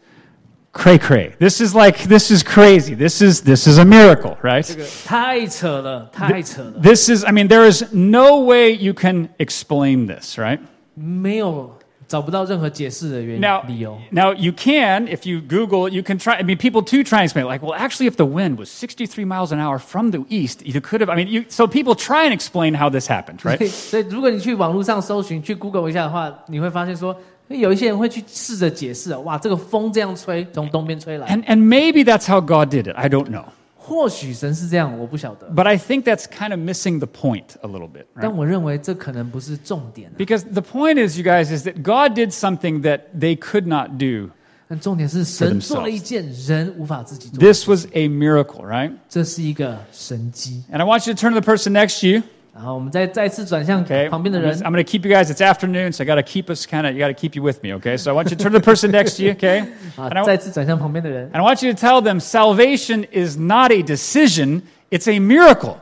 [0.73, 1.32] cray cray.
[1.39, 2.93] This is like, this is crazy.
[2.93, 4.67] This is, this is a miracle, right?
[4.67, 10.60] 这个太扯了，太扯了， This is, I mean, there is no way you can explain this, right?
[10.93, 11.71] 没有
[12.08, 13.99] 找不到任何解释的原 Now, 理由。
[14.12, 16.36] now you can, if you Google, you can try.
[16.36, 17.45] I mean, people too try and explain.
[17.45, 20.80] Like, well, actually, if the wind was 63 miles an hour from the east, you
[20.80, 21.10] could have.
[21.10, 23.67] I mean, you, so people try and explain how this happened, 所以 right?
[23.69, 27.15] 所以如果你去网络上搜寻，去 Google 一下的话，你会发现说，
[27.49, 32.95] 有一些人会去试着解释啊，哇，这个风这样吹，从东边吹来， And and maybe that's how God did it.
[32.95, 33.43] I don't know,
[33.82, 35.49] 或许神是这样，我不晓得。
[35.56, 38.21] but I think that's kind of missing the point a little bit, right?
[38.23, 43.65] 但我认为这可能不是重点、啊， Because the point is, you guys, is that God did something that they could
[43.65, 44.32] not do.
[44.67, 48.91] 但重点是神 themselves 做了一件人无法自己做的 This was a miracle, right?
[49.08, 50.63] 这是一个神机。
[50.69, 52.23] And I want you to turn to the person next to you.
[52.53, 55.30] 然后我们再再次转向 Okay, 旁边的 I'm 人 gonna- I'm going to keep you guys.
[55.32, 56.93] It's afternoon, so I got to keep us kind of.
[56.95, 57.97] You got to keep you with me, okay?
[57.97, 59.62] So I want you to turn to the person next to you, okay?
[59.95, 63.84] 啊 And I, 再次转向旁边的人 and I want you to tell them salvation is not a
[63.84, 65.75] decision; it's a miracle.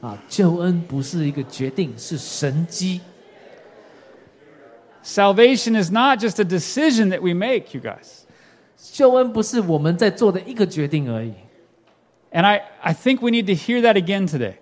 [0.00, 3.02] 啊，救恩不是一个决定，是神机。
[5.04, 8.20] Salvation is not just a decision that we make, you guys.
[8.92, 11.32] 救恩不是我们在做的一个决定而已。
[12.32, 14.54] And I, I think we need to hear that again today.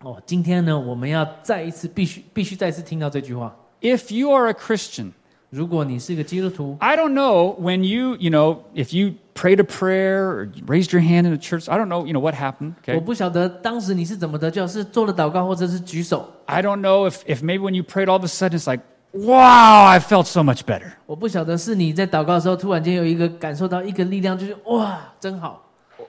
[0.00, 3.54] 哦，今天呢，我们要再一次必须必须再一次听到这句话。
[3.80, 5.12] If you are a Christian,
[5.50, 10.64] 如果你是一个基督徒， I don't know when you, you know, if you prayed a prayer or you
[10.66, 11.68] raised your hand in a church.
[11.68, 12.74] I don't know, you know, what happened.
[12.86, 13.00] 我 Okay.
[13.00, 16.28] 不晓得当时你是怎么得救，是做了祷告或者是举手。
[16.46, 18.82] I don't know if, if maybe when you prayed, all of a sudden it's like,
[19.12, 20.92] wow, I felt so much better.
[21.06, 25.62] 我不晓得是你在祷告的时候突然间有一个感受到一个力量，就是哇，真好。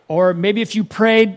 [0.07, 1.35] Or maybe if you prayed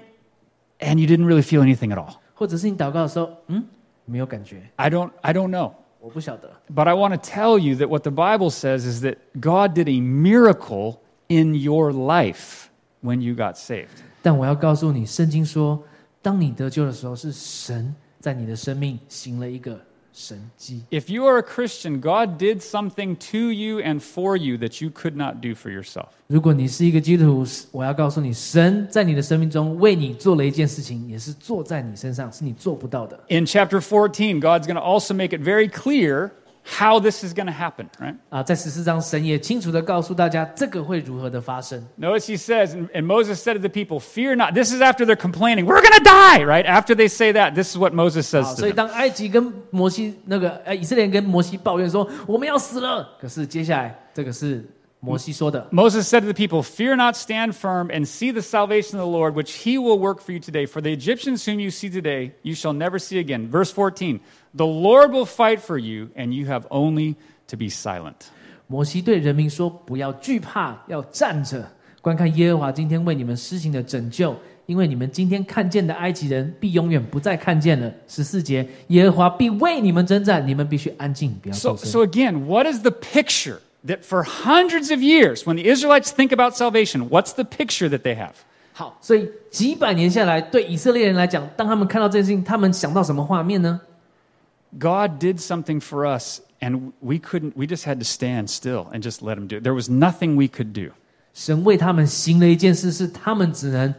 [0.79, 2.14] and you didn't really feel anything at all.
[2.35, 3.64] 或者是你祷告的时候，嗯，
[4.05, 5.73] 没有感觉， I don't, I don't know.
[6.01, 6.51] 我不晓得。
[6.75, 9.88] But I want to tell you that what the Bible says is that God did
[9.88, 10.97] a miracle
[11.29, 12.69] in your life
[13.03, 13.88] when you got saved.
[14.23, 15.83] 但我要告诉你，圣经说，
[16.23, 19.85] 当你得救的时候，是神在你的生命行了一个神迹。
[20.90, 24.90] If you are a Christian, God did something to you and for you that you
[24.90, 26.09] could not do for yourself.
[26.27, 33.19] 如果你是一个基督徒，我要告诉你，神在你的生命中为你做了一件事情，也是做在你身上，是你做不到的。
[33.29, 36.33] In chapter 14, God's going to also make it very clear
[36.64, 38.14] how this is going to happen, right?
[38.29, 41.83] 啊，在十四章，神也清楚的告诉大家，这个会如何的发生。
[41.99, 44.55] Notice he says, and, and Moses said to the people, Fear not.
[44.55, 46.66] This is after they're complaining, We're going to die, right?
[46.66, 48.87] After they say that, this is what Moses 好， says 所以 to them.
[48.87, 54.74] 当埃及跟摩西那个呃以色列人跟摩西抱怨说我们要死了，可是接下来这个是摩西说的，
[55.05, 59.11] Moses said to the people, Fear not, stand firm, and see the salvation of the
[59.11, 60.66] Lord, which he will work for you today.
[60.66, 63.49] For the Egyptians whom you see today, you shall never see again.
[63.49, 64.21] Verse 14
[64.53, 67.16] The Lord will fight for you, and you have only
[67.47, 68.29] to be silent.
[68.66, 71.66] 摩西对人民说：“不要惧怕，要站着
[72.03, 81.90] 观看耶和华今天为你们施行的拯救，因为你们今天看见的埃及人，必永远不再看见了。”十四节，耶和华必为你们征战，你们必须安静，不要 So, 作声。
[81.90, 86.33] so again, what is the picture that for hundreds of years, when the Israelites think
[86.33, 88.35] about salvation, what's the picture that they have?
[88.73, 93.81] 好，所以几百年下来，对以色列人来讲，当他们看到这件事情，他们想到什么画面呢？
[94.79, 99.03] God did something for us, and we couldn't, we just had to stand still and
[99.03, 99.64] just let Him do it.
[99.64, 100.93] There was nothing we could do.
[101.35, 103.95] 神为他们行了一件事，是他们只能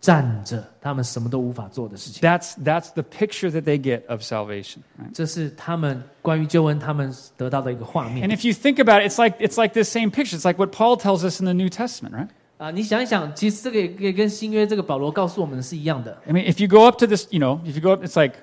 [0.00, 2.20] 站着，他们什么都无法做的事情。
[2.20, 4.78] That's, that's the picture that they get of salvation.
[4.98, 5.14] Right?
[5.14, 10.36] 这是他们关于救恩他们得到的一个画 And 面 if you think about it, it's like, it's like this same picture.
[10.36, 12.28] It's like what Paul tells us in the New Testament, right?
[12.58, 12.70] 啊！
[12.70, 16.16] 你想一想，其实这个也也跟新约这个保罗告诉我们的是一样的。
[16.26, 18.20] I mean, if you go up to this, you know, if you go up, it's
[18.20, 18.36] like,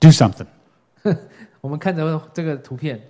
[0.00, 0.46] do something.
[1.60, 3.00] 我们看着这个图片，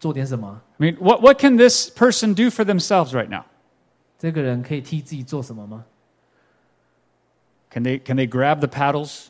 [0.00, 0.60] 做点什么？
[0.78, 3.44] I mean, what, what can this person do for themselves right now?
[4.18, 5.84] 这个人可以替自己做什么吗？
[7.70, 9.28] Can they, can they grab the paddles?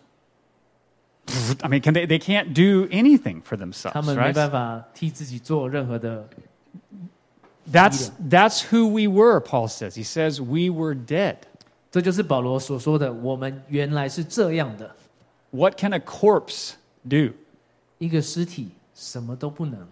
[1.62, 4.34] I mean, can they, they can't do anything for 他 themselves, 们没 right?
[4.34, 6.28] 办法替自己做任何的。
[7.70, 9.94] That's, that's who we were, Paul says.
[9.94, 11.36] He says we were dead.
[11.92, 14.96] 这就是保罗所说的，我们原来是这样的。
[15.50, 16.72] What can a corpse
[17.08, 17.34] do?
[17.98, 19.86] 一个尸体什么都不能。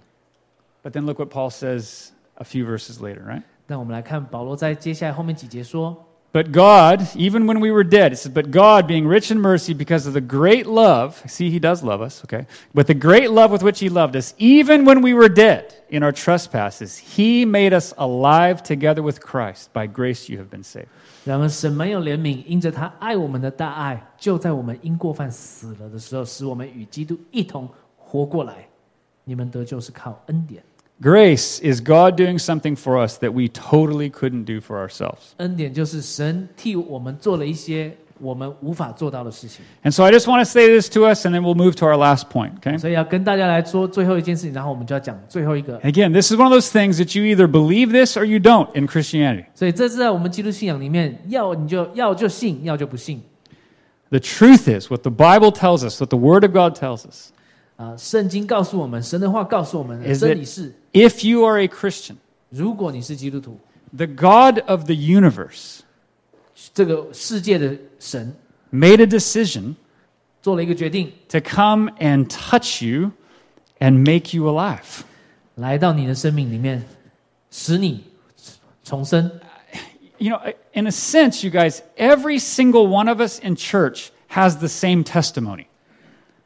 [0.82, 3.42] But then look what Paul says a few verses later, right?
[3.66, 9.40] 那我们来看保罗在接下来后面几节说， But God, even when we were dead, it says, but God, being rich in
[9.40, 12.46] mercy because of the great love, see, He does love us, okay?
[12.72, 16.04] But the great love with which He loved us, even when we were dead in
[16.04, 19.72] our trespasses, He made us alive together with Christ.
[19.72, 20.86] By grace you have been saved.
[21.24, 28.66] 然而神没有怜悯，因着他爱我们的大爱，就在我们因过犯死了的时候，使我们与基督一同活过来。
[29.24, 30.62] 你们得救是靠恩典，
[31.02, 35.32] Grace is God doing something for us that we totally couldn't do for ourselves.
[35.38, 39.64] 恩典就是神替我们做了一些我们无法做到的事情。
[39.82, 41.86] And so I just want to say this to us, and then we'll move to
[41.86, 42.78] our last point, okay?
[42.78, 45.80] 所以要跟大家来说最后一件事情，然后我们就要讲最后一个。
[45.80, 48.68] Again, this is one of those things that you either believe this or you don't
[48.78, 49.46] in Christianity.
[49.54, 53.22] 所以这是在我们基督信仰里面，要你就要就信，要就不信。
[54.10, 57.30] The truth is, what the Bible tells us, what the Word of God tells us,
[57.76, 62.16] 啊，圣经告诉我们，神的话告诉我们， Is 真理是， if you are a Christian,
[62.50, 63.58] 如果你是基督徒，
[63.96, 65.80] the God of the universe
[66.74, 68.34] 这个世界的神
[68.70, 69.74] made a decision
[70.42, 73.12] 做了一个决定， to come and touch you
[73.78, 75.02] and make you alive.
[75.56, 76.82] 来到你的生命里面，
[77.50, 78.04] 使你
[78.84, 79.30] 重生。
[80.18, 84.58] You know, in a sense, you guys, every single one of us in church has
[84.58, 85.66] the same testimony.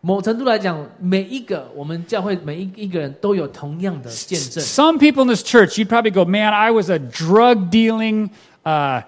[0.01, 4.62] 某程度来讲，每一个我们教会每一一个人都有同样的见证。
[4.62, 8.29] Some people in this church, you'd probably go, man, I was a drug dealing,
[8.64, 9.03] uh,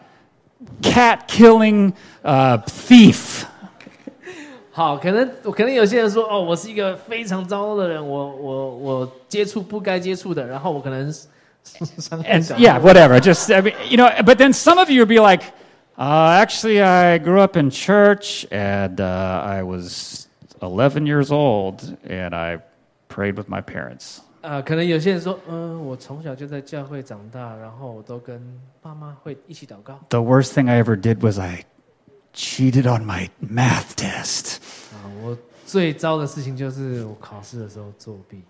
[0.80, 1.92] cat killing
[2.24, 3.44] uh, thief.
[4.70, 11.12] 好，可能可能有些人说，哦，我是一个非常糟的人，我我我接触不该接触的，然后我可能
[11.98, 13.18] 伤害 And 小孩 yeah, whatever.
[13.20, 15.42] Just, I mean, you know, but then some of you would be like,
[15.98, 20.19] uh, actually, I grew up in church and uh, I was
[20.61, 22.59] 11 years old and I
[23.09, 24.20] prayed with my parents.
[24.42, 28.40] 呃，可能有些人说，嗯、我从小就在教会长大，然后我都跟
[28.80, 29.98] 爸妈会一起祷告。
[30.11, 31.64] The worst thing I ever did was I
[32.32, 34.59] cheated on my math test.
[34.92, 38.42] 啊，我最糟的事情就是我考试的时候作弊。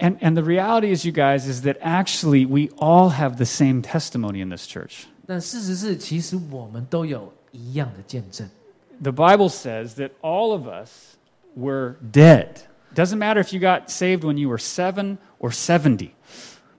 [0.00, 3.82] And, and the reality is, you guys, is that actually we all have the same
[3.82, 5.04] testimony in this church.
[5.26, 8.48] 但事实是，其实我们都有一样的见证。
[9.00, 11.16] The Bible says that all of us
[11.56, 12.60] were dead.
[12.94, 16.10] Doesn't matter if you got saved when you were seven or 70.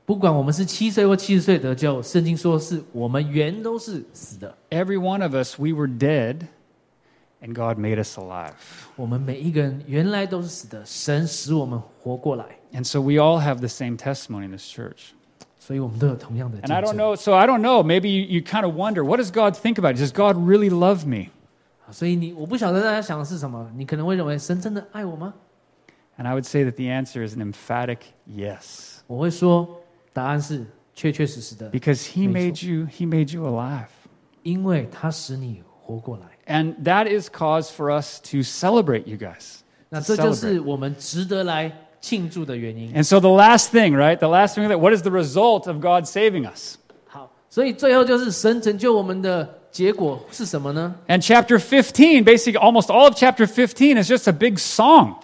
[0.05, 6.47] 不管我们是七岁或七十岁得救，圣经说是我们原都是死的， Every one of us, we were dead,
[7.41, 8.53] and God made us alive.
[8.95, 15.11] 我们每一个人原来都是死的，神使我们活过来， And so we all have the same testimony in this church.
[15.59, 16.97] 所以我们都有同样的 And I 见 don't 证。
[16.97, 17.83] know, so I don't know.
[17.83, 19.99] Maybe you, you kind of wonder, what does God think about it?
[19.99, 21.29] Does God really love me?
[21.91, 25.33] 所以你我不晓得大家想的是什么，你可能会认为神真的爱我吗？
[26.17, 28.97] And I would say that the answer is an emphatic yes.
[29.07, 29.81] 我会说
[30.13, 33.87] 答案是确确实实的， Because He 没 made you, He made you alive.
[34.43, 36.25] 因为他使你活过来。
[36.45, 39.59] And that is cause for us to celebrate you guys.
[39.89, 40.35] 那 To 这就 celebrate.
[40.35, 42.93] 是我们值得来庆祝的原因。
[42.93, 44.17] And so the last thing, right?
[44.17, 46.77] The last thing that what is the result of God saving us?
[47.53, 50.93] 好，所以最后就是神拯救我们的结果是什么呢？
[51.07, 55.15] And chapter 15, basically almost all of chapter 15 is just a big song.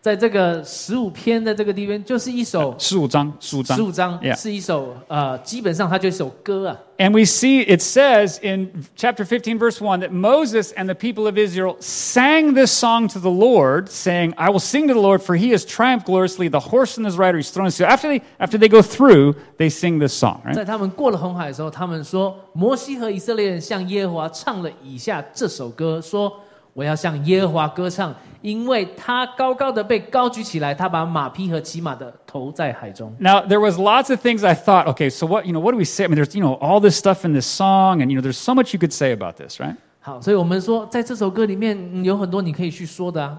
[0.00, 4.40] 在这个十五篇的这个地方，就是一首十五章，十五章十五章 Yeah.
[4.40, 6.78] 是一首呃，基本上它就是一首歌啊。
[6.98, 11.26] And we see it says in chapter 15, verse 1, that Moses and the people
[11.26, 15.20] of Israel sang this song to the Lord, saying, I will sing to the Lord,
[15.20, 16.48] for he has triumphed gloriously.
[16.48, 17.70] The horse and his rider he's thrown.
[17.72, 20.54] So after they, after they go through, they sing this song, right?
[20.54, 26.40] 在他们过了红海的时候，他们说，摩西和以色列人向耶和华唱了以下这首歌，说：“
[26.72, 33.10] 我要向耶和华歌唱，因为他高高的被高举起来，他把马匹和骑马的投在海中。
[33.18, 35.78] Now, there was lots of things I thought, okay, so what, you know, what do
[35.78, 36.04] we say?
[36.04, 38.36] I mean, there's, you know, all this stuff in this song, and, you know, there's
[38.36, 39.76] so much you could say about this, right?
[40.00, 43.38] ”好，所以我们说，在这首歌里面、嗯有很多你可以去说的啊。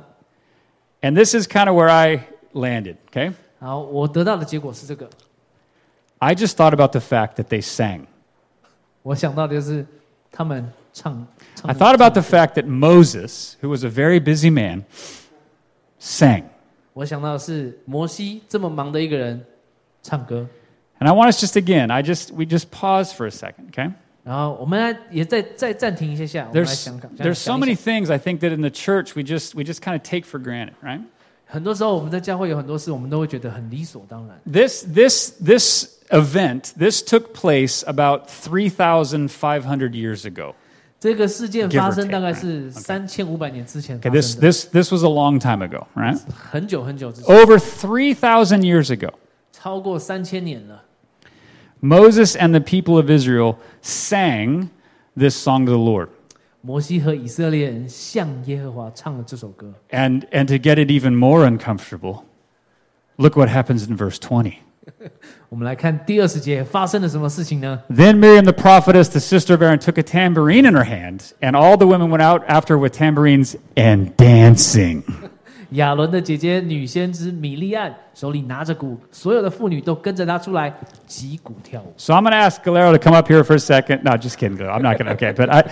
[1.01, 3.33] And this is kind of where I landed, okay?
[3.59, 5.07] 好，我得到的结果是这个，
[6.17, 8.01] I just thought about the fact that they sang.
[9.03, 9.85] 我想到的就是
[10.31, 11.25] 他们唱。
[11.61, 14.83] 唱 I thought about the fact that Moses, who was a very busy man,
[15.99, 16.43] sang.
[16.93, 19.45] 我想到的是摩西这么忙的一个人
[20.01, 20.47] 唱歌，
[20.99, 23.93] And I want us just again, I just we just pause for a second, okay?
[24.23, 29.15] 然后我们来也再再暂停一下下，我们来 There's 想想 there's so 想一 many 想 things I think that in the church
[29.15, 31.01] we just we just kind of take for granted, right?
[31.45, 34.37] 很多时候我们在教会有很多事，我们都会觉得很理所当然。
[34.51, 40.55] This this this event, this took place about 3,500 years ago.
[41.01, 42.39] 这个事件 Give or 发生 take, 大概 right?
[42.39, 46.19] 是三千五百年之前 Okay, 发 this 生的， this this was a long time ago, right?
[46.33, 49.11] 很久很久之前， Over 3,000 years ago.
[49.51, 50.83] 超过三千年了。
[51.81, 54.69] Moses and the people of Israel sang
[55.15, 56.09] this song to the Lord.
[56.61, 59.71] 摩西和以色列人向耶和华唱了这首歌。
[59.91, 62.23] And, and to get it even more uncomfortable,
[63.17, 64.53] look what happens in verse 20.
[65.49, 67.81] 我们来看第二十节发生了什么事情呢？
[67.89, 71.55] Then Miriam the prophetess, the sister of Aaron, took a tambourine in her hand, and
[71.55, 75.03] all the women went out after with tambourines and dancing.
[75.71, 80.73] 亚伦的姐姐女先知米利安手里拿着鼓，所有的妇女都跟着她出来
[81.05, 81.93] 击鼓跳舞。
[81.97, 84.03] So I'm going to ask Galero to come up here for a second.
[84.03, 84.71] No, just kidding, Galero.
[84.71, 85.13] I'm not going to.
[85.15, 85.63] Okay, but I,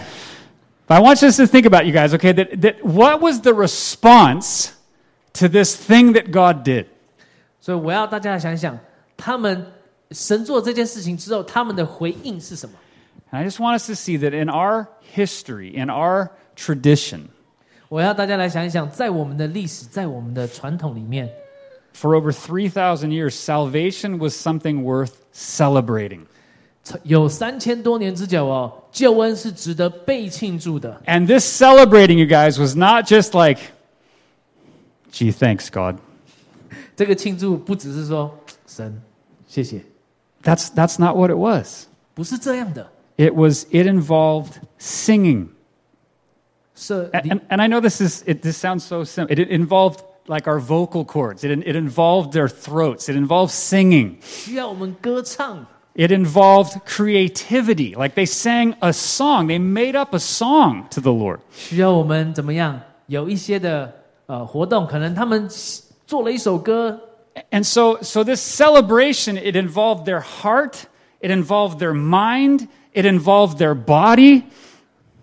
[0.86, 2.14] but I want you to think about you guys.
[2.14, 4.74] Okay, that, that what was the response
[5.36, 6.88] to this thing that God did?
[7.62, 8.78] 所以我要大家来想想，
[9.20, 9.66] 他们
[10.12, 12.76] 神做这件事情之后，他们的回应是什么？
[13.32, 17.22] And I just want us to see that in our history, in our tradition,
[17.90, 21.30] 我要大家来想一想，在我们的历史，在我们的传统里面，
[21.94, 26.22] for over 3,000 years, salvation was something worth celebrating.
[27.04, 31.02] 有三千多年之久哦，救恩是值得被庆祝的。
[31.08, 33.60] And this celebrating, you guys, was not just like,
[35.12, 35.98] gee, thanks, God.
[36.96, 38.38] 这个庆祝不只是说
[38.68, 39.02] 神
[39.50, 39.82] 谢谢，
[40.44, 41.86] That's, that's not what it was.
[42.14, 42.88] 不是这样的。
[43.18, 45.48] It was, it involved singing.
[46.76, 49.34] 是 And, and, and I know this is, it, this sounds so simple.
[49.34, 51.44] It, it involved like our vocal cords.
[51.44, 53.08] It, it involved their throats.
[53.08, 54.18] It involved singing.
[54.22, 57.96] 需要我们歌唱， It involved creativity.
[57.96, 59.48] Like they sang a song.
[59.48, 61.40] They made up a song to the Lord.
[61.52, 62.82] 需要我们怎么样？
[63.08, 63.94] 有一些的
[64.26, 65.48] 呃活动，可能他们
[66.06, 67.00] 做了一首歌，
[67.52, 70.88] And so, so this celebration, it involved their heart,
[71.20, 74.44] it involved their mind, it involved their body,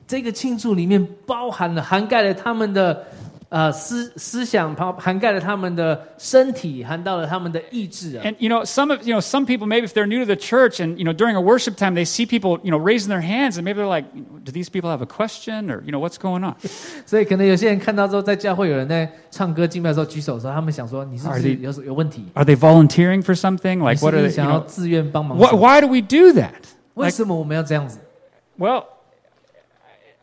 [0.07, 3.03] 这个庆祝里面包含了涵盖了他们的
[3.49, 8.25] 呃思思想，包涵盖了他们的身体，涵到了他们的意志啊。
[8.25, 10.37] And you know, some of you know, some people maybe if they're new to the
[10.37, 13.21] church and you know during a worship time they see people you know raising their
[13.21, 14.07] hands and maybe they're like,
[14.45, 16.55] do these people have a question or you know what's going on?
[17.05, 22.25] 所以可能有些人看到之后，在教会有人在唱歌敬拜的时候举手的时候，他们想说你是不是 Are they- 有有问题？
[22.35, 23.75] Are they volunteering for something?
[23.77, 24.35] 你 Like 是 what 不 are 是 they?
[24.35, 25.61] 想 You 要 know, 自愿帮忙 wh- 什么？
[25.61, 26.53] why do we do that?
[26.95, 27.99] 为 Like, 什么我们要这样子？
[28.59, 28.85] well,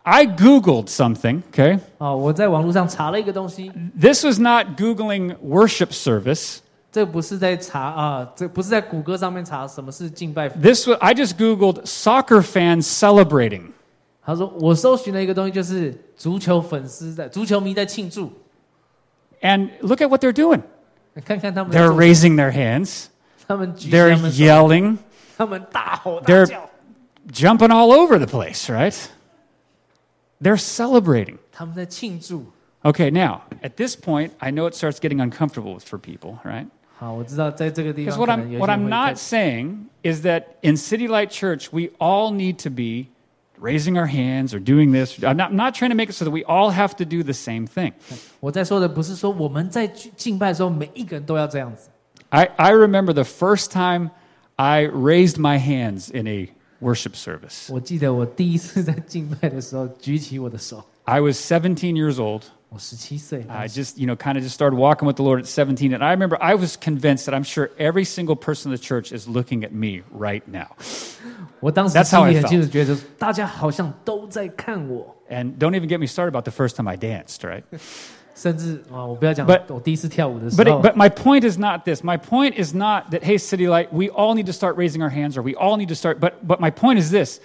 [0.04, 1.44] I googled something.
[1.52, 6.60] Okay, 哦，我在网络上查了一个东西， this was not googling worship service.
[6.92, 10.50] 这不是在查啊，这不是在谷歌上面查什么是敬拜。
[10.50, 13.72] This was I just googled soccer fans celebrating.
[14.24, 18.32] 他说我搜寻了一个东西，就是足球粉丝在足球迷在庆祝，
[19.42, 20.62] And look at what they're doing.
[21.24, 23.06] 看看他们在 They're 做 raising their hands.
[23.48, 24.98] 他们举起 They're 他们手， yelling.
[25.38, 26.70] 他 们大吼大 They're 叫，
[27.32, 28.96] jumping all over the place, right?
[30.44, 31.38] They're celebrating.
[31.52, 32.46] 他们在庆祝。
[32.82, 36.68] Okay, now, at this point, I know it starts getting uncomfortable for people, right?
[36.98, 40.26] 好，我知道在这个地 Because 方 what 可能 I'm, 有 what 些人 I'm 会 not 开 saying is
[40.26, 43.10] that in City Light Church, we all need to be
[43.60, 45.22] raising our hands or doing this.
[45.22, 47.22] I'm not, I'm not trying to make it so that we all have to do
[47.22, 47.92] the same thing.
[48.40, 51.90] 我在说的不是说我们在敬拜的时候每一个人都要这样子。
[52.30, 54.12] I, I remember the first time
[54.56, 56.50] I raised my hands in a
[56.84, 57.72] worship service.
[57.72, 62.44] 我记得我第一次在敬拜的时候举起我的手， I was 17 years old.
[62.70, 65.92] 我十七岁， I just, you know, kind of just started walking with the Lord at 17.
[65.92, 69.12] And I remember I was convinced that I'm sure every single person in the church
[69.12, 70.68] is looking at me right now.
[71.62, 72.50] 我当时 That's 心 how I 里很 felt.
[72.50, 77.64] 清楚觉得，大家好像都在看我， And don't even get me started about the first time I danced, right?
[78.36, 82.02] 甚至啊，我不要讲 But- 我第一次跳舞的时 But, 候 it, but my point is not this.
[82.04, 85.10] My point is not that, hey, City Light, we all need to start raising our
[85.10, 86.20] hands or we all need to start.
[86.20, 87.42] But, but my point is this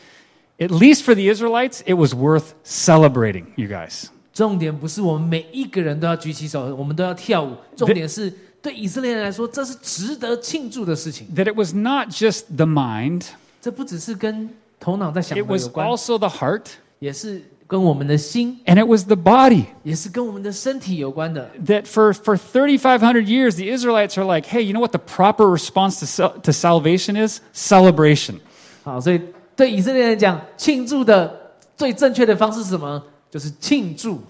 [0.61, 4.11] at least for the Israelites, it was worth celebrating, you guys.
[4.32, 8.32] 重点不是我们每一个人都要举起手，我们都要跳舞，重点是
[8.62, 11.26] 对以色列人来说，这是值得庆祝的事情。
[11.34, 13.26] That it was not just the mind,
[13.61, 14.48] 这不只是跟
[14.78, 16.66] 头脑在想 it 的有 was 关， also the heart,
[16.98, 19.64] 也是 跟我们的心， and it was the body.
[19.82, 21.50] 也是跟我们的身体有关的。
[21.66, 25.46] That for, for 3,500 years, the Israelites are like, hey, you know what the proper
[25.50, 27.40] response to, sal- to salvation is?
[27.55, 28.36] Celebration.
[28.82, 29.20] 好，所以
[29.57, 33.02] 对以色列人讲，庆祝的最正确的方式是什么？
[33.30, 34.20] 就是庆祝。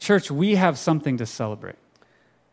[0.00, 1.74] Church, we have something to celebrate.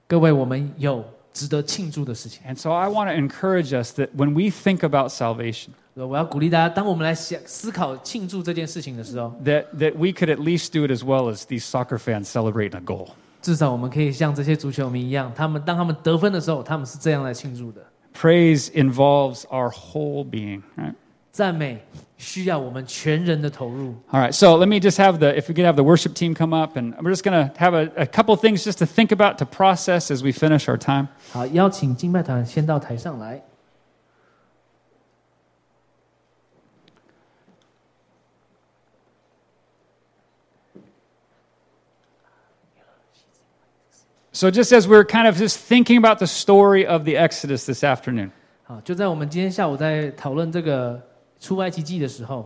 [0.08, 1.04] 各位，我们有
[1.34, 2.42] 值得庆祝的事情。
[2.48, 9.66] And so I want to encourage us that when we think about salvation, 我要鼓励大家，当我们来想思考庆祝这件事情的时候， that,
[9.78, 12.82] that we could at least do it as well as these soccer fans celebrating a
[12.82, 13.10] goal.
[13.42, 17.82] 至少我们可以像这些足球迷一样，他们当他们得分的时候，他们是这样来庆祝的。
[18.14, 20.94] Praise involves our whole being, right?
[21.32, 21.84] 赞美
[22.22, 23.96] 需要我们全人的投入。
[24.12, 26.34] All right, so let me just have the, if we could have the worship team
[26.34, 29.12] come up, and we're just going to have a, a couple things just to think
[29.12, 31.08] about, to process as we finish our time.
[31.32, 33.42] 好，邀请敬拜团先到台上来。
[44.34, 47.84] So, just as we're kind of just thinking about the story of the Exodus this
[47.84, 48.30] afternoon,
[48.66, 51.02] 好，就在我们今天下午在讨论这个
[51.42, 52.46] 出埃及记的时候，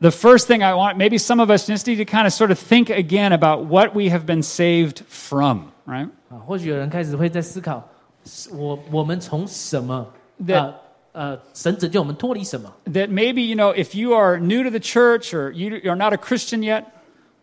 [0.00, 2.50] the first thing I want, maybe some of us just need to kind of sort
[2.50, 6.08] of think again about what we have been saved from, right?
[6.28, 7.88] 啊，或许有人开始会在思考，
[8.24, 10.06] 是我我们从什么
[10.46, 10.74] 对呃
[11.12, 12.72] 呃，神拯救我们脱离什么？
[12.86, 16.12] That maybe, you know, if you are new to the church or you, you're not
[16.12, 16.84] a Christian yet,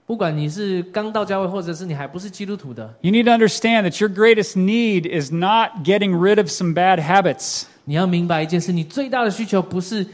[0.07, 6.73] 不管你是刚到教会，或者是你还不是基督徒的， you need to understand that your greatest need is not getting rid of some
[6.73, 7.65] bad habits.
[7.86, 10.05] 你要明白一件事：你最大的需求不是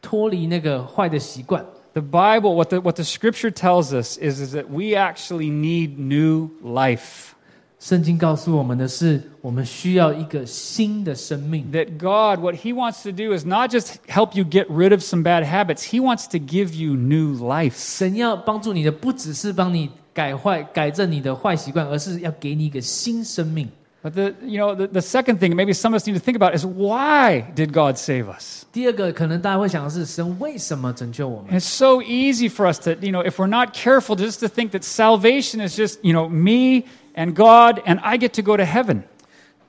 [0.00, 1.64] 脱离那个坏的习惯。
[1.94, 5.98] The Bible, what the, what the scripture tells us is, is that we actually need
[5.98, 7.32] new life.
[7.78, 11.70] 圣经告诉我们的是，我们需要一个新的生命。
[11.72, 15.00] That God, what He wants to do is not just help you get rid of
[15.02, 17.74] some bad habits, He wants to give you new life.
[17.74, 23.68] 神要帮助你的，不只是帮你改坏、改正你的坏习惯，而是要给你一个新生命。
[24.02, 26.34] But the, you know, the, the second thing maybe some of us need to think
[26.36, 28.64] about is why did God save us?
[28.72, 31.52] 第二个，可能大家会想的是，神为什么拯救我们？
[31.52, 34.48] And it's so easy for us to, you know, if we're not careful, just to
[34.48, 38.56] think that salvation is just, you know, me and God and I get to go
[38.56, 39.02] to heaven.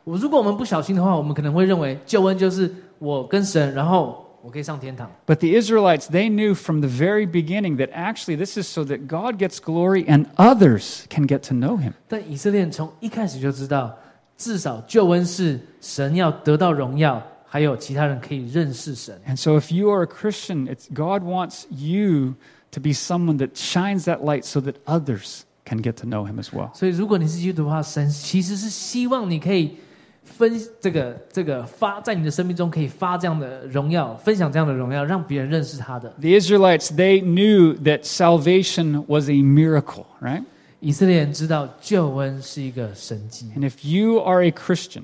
[0.03, 5.11] 我如果我们不小心的话，我们可能会认为救恩就是我跟神，然后我可以上天堂。
[5.27, 9.07] But the Israelites, they knew from the very beginning that actually this is so that
[9.07, 11.93] God gets glory and others can get to know him.
[12.09, 13.95] 但以色列人从一开始就知道，
[14.37, 19.19] 至少救恩是神要得到荣耀，还有其他人可以认识神。
[19.27, 22.35] And so if you are a Christian, it's God wants you
[22.71, 26.39] to be someone that shines that light so that others can get to know him
[26.39, 26.73] as well.
[26.73, 29.77] 所以，如果你是基督徒的话，神其实是希望你可以
[30.23, 36.09] 分这个这个发在你的生命中可以发这样的荣耀，分享这样的荣耀，让别人认识他的。
[36.19, 40.43] The Israelites, they knew that salvation was a miracle, right?
[40.79, 43.51] 以色列人知道救恩是一个神迹。
[43.55, 45.03] And if you are a Christian,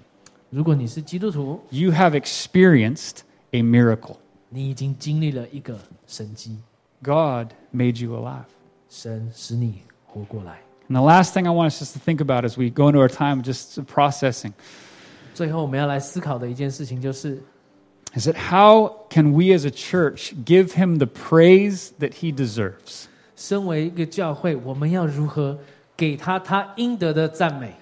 [0.49, 3.19] 如果你是基督徒， you have experienced
[3.51, 4.17] a miracle.
[4.49, 6.57] 你已经经历了一个神迹，
[7.03, 8.45] God made you alive.
[8.89, 10.59] 神使你活过来。
[10.89, 12.99] And the last thing I want us just to think about as we go into
[12.99, 14.53] our time of just processing
[15.35, 17.41] 最后，我们要来思考的一件事情就是，
[18.15, 23.05] is that how can we as a church give him the praise that he deserves?
[23.35, 25.57] 身为一个教会，我们要如何
[25.95, 27.73] 给他他应得的赞美？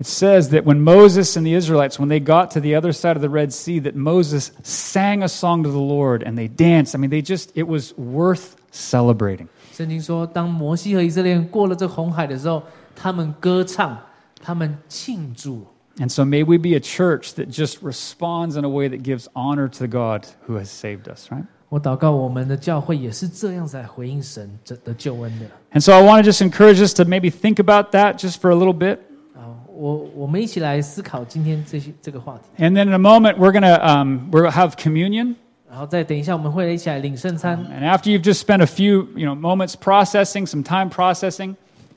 [0.00, 3.16] It says that when Moses and the Israelites, when they got to the other side
[3.16, 6.94] of the Red Sea, that Moses sang a song to the Lord and they danced.
[6.94, 9.48] I mean, they just, it was worth celebrating.
[9.72, 12.62] 圣经说，当摩西和以色列人过了这红海的时候，
[12.94, 13.98] 他们歌唱，
[14.40, 15.66] 他们庆祝。
[15.98, 19.26] And so may we be a church that just responds in a way that gives
[19.34, 21.44] honor to God who has saved us, right?
[21.72, 25.46] 我祷告，我们的教会也是这样子来回应神这的救恩的。
[25.72, 28.50] And so I want to just encourage us to maybe think about that just for
[28.50, 28.98] a little bit.
[29.36, 32.64] 啊，我我们一起来思考今天这些这个话题。
[32.64, 35.34] And then in a moment, we're going to um, we'll have communion.
[35.70, 37.58] 然后再等一下，我们会一起来领圣餐。
[37.66, 41.56] And after you've just spent a few, you know, moments processing, some time processing,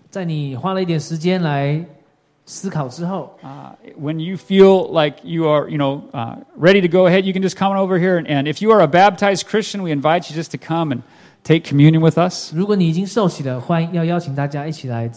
[0.10, 1.82] 在你花了一点时间来
[2.46, 7.24] 思考之后， uh, when you feel like you are, you know, uh, ready to go ahead,
[7.24, 8.18] you can just come on over here.
[8.18, 11.04] And, and if you are a baptized Christian, we invite you just to come and
[11.44, 12.52] take communion with us.
[12.54, 15.10] 如果你已经受洗了，欢迎要邀请大家一起来，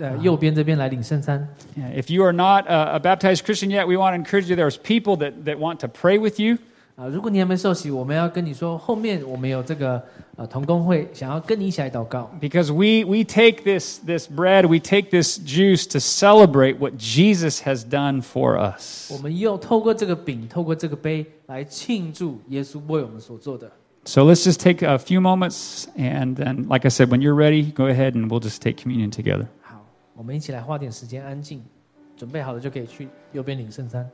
[0.00, 1.46] 呃，右边这边来领圣餐。
[1.76, 4.56] Yeah, If you are not a, a baptized Christian yet, we want to encourage you.
[4.56, 6.58] There's people that, that want to pray with you.
[6.96, 10.02] 啊，如果你还没受洗，我们要跟你说，后面我们有这个
[10.34, 12.28] 呃同工会，想要跟你一起来祷告。
[12.40, 17.62] Because we, we take this, this bread, we take this juice to celebrate what Jesus
[17.62, 19.12] has done for us.
[19.12, 23.70] 我们又透过这个饼，透过这个杯来庆祝耶稣为我们所做的。
[24.04, 27.70] So let's just take a few moments, and then, like I said, when you're ready,
[27.70, 29.46] go ahead and we'll just take communion together.
[29.60, 29.84] 好，
[30.14, 31.62] 我们一起来花点时间安静，
[32.16, 34.08] 准备好了就可以去右边领圣餐。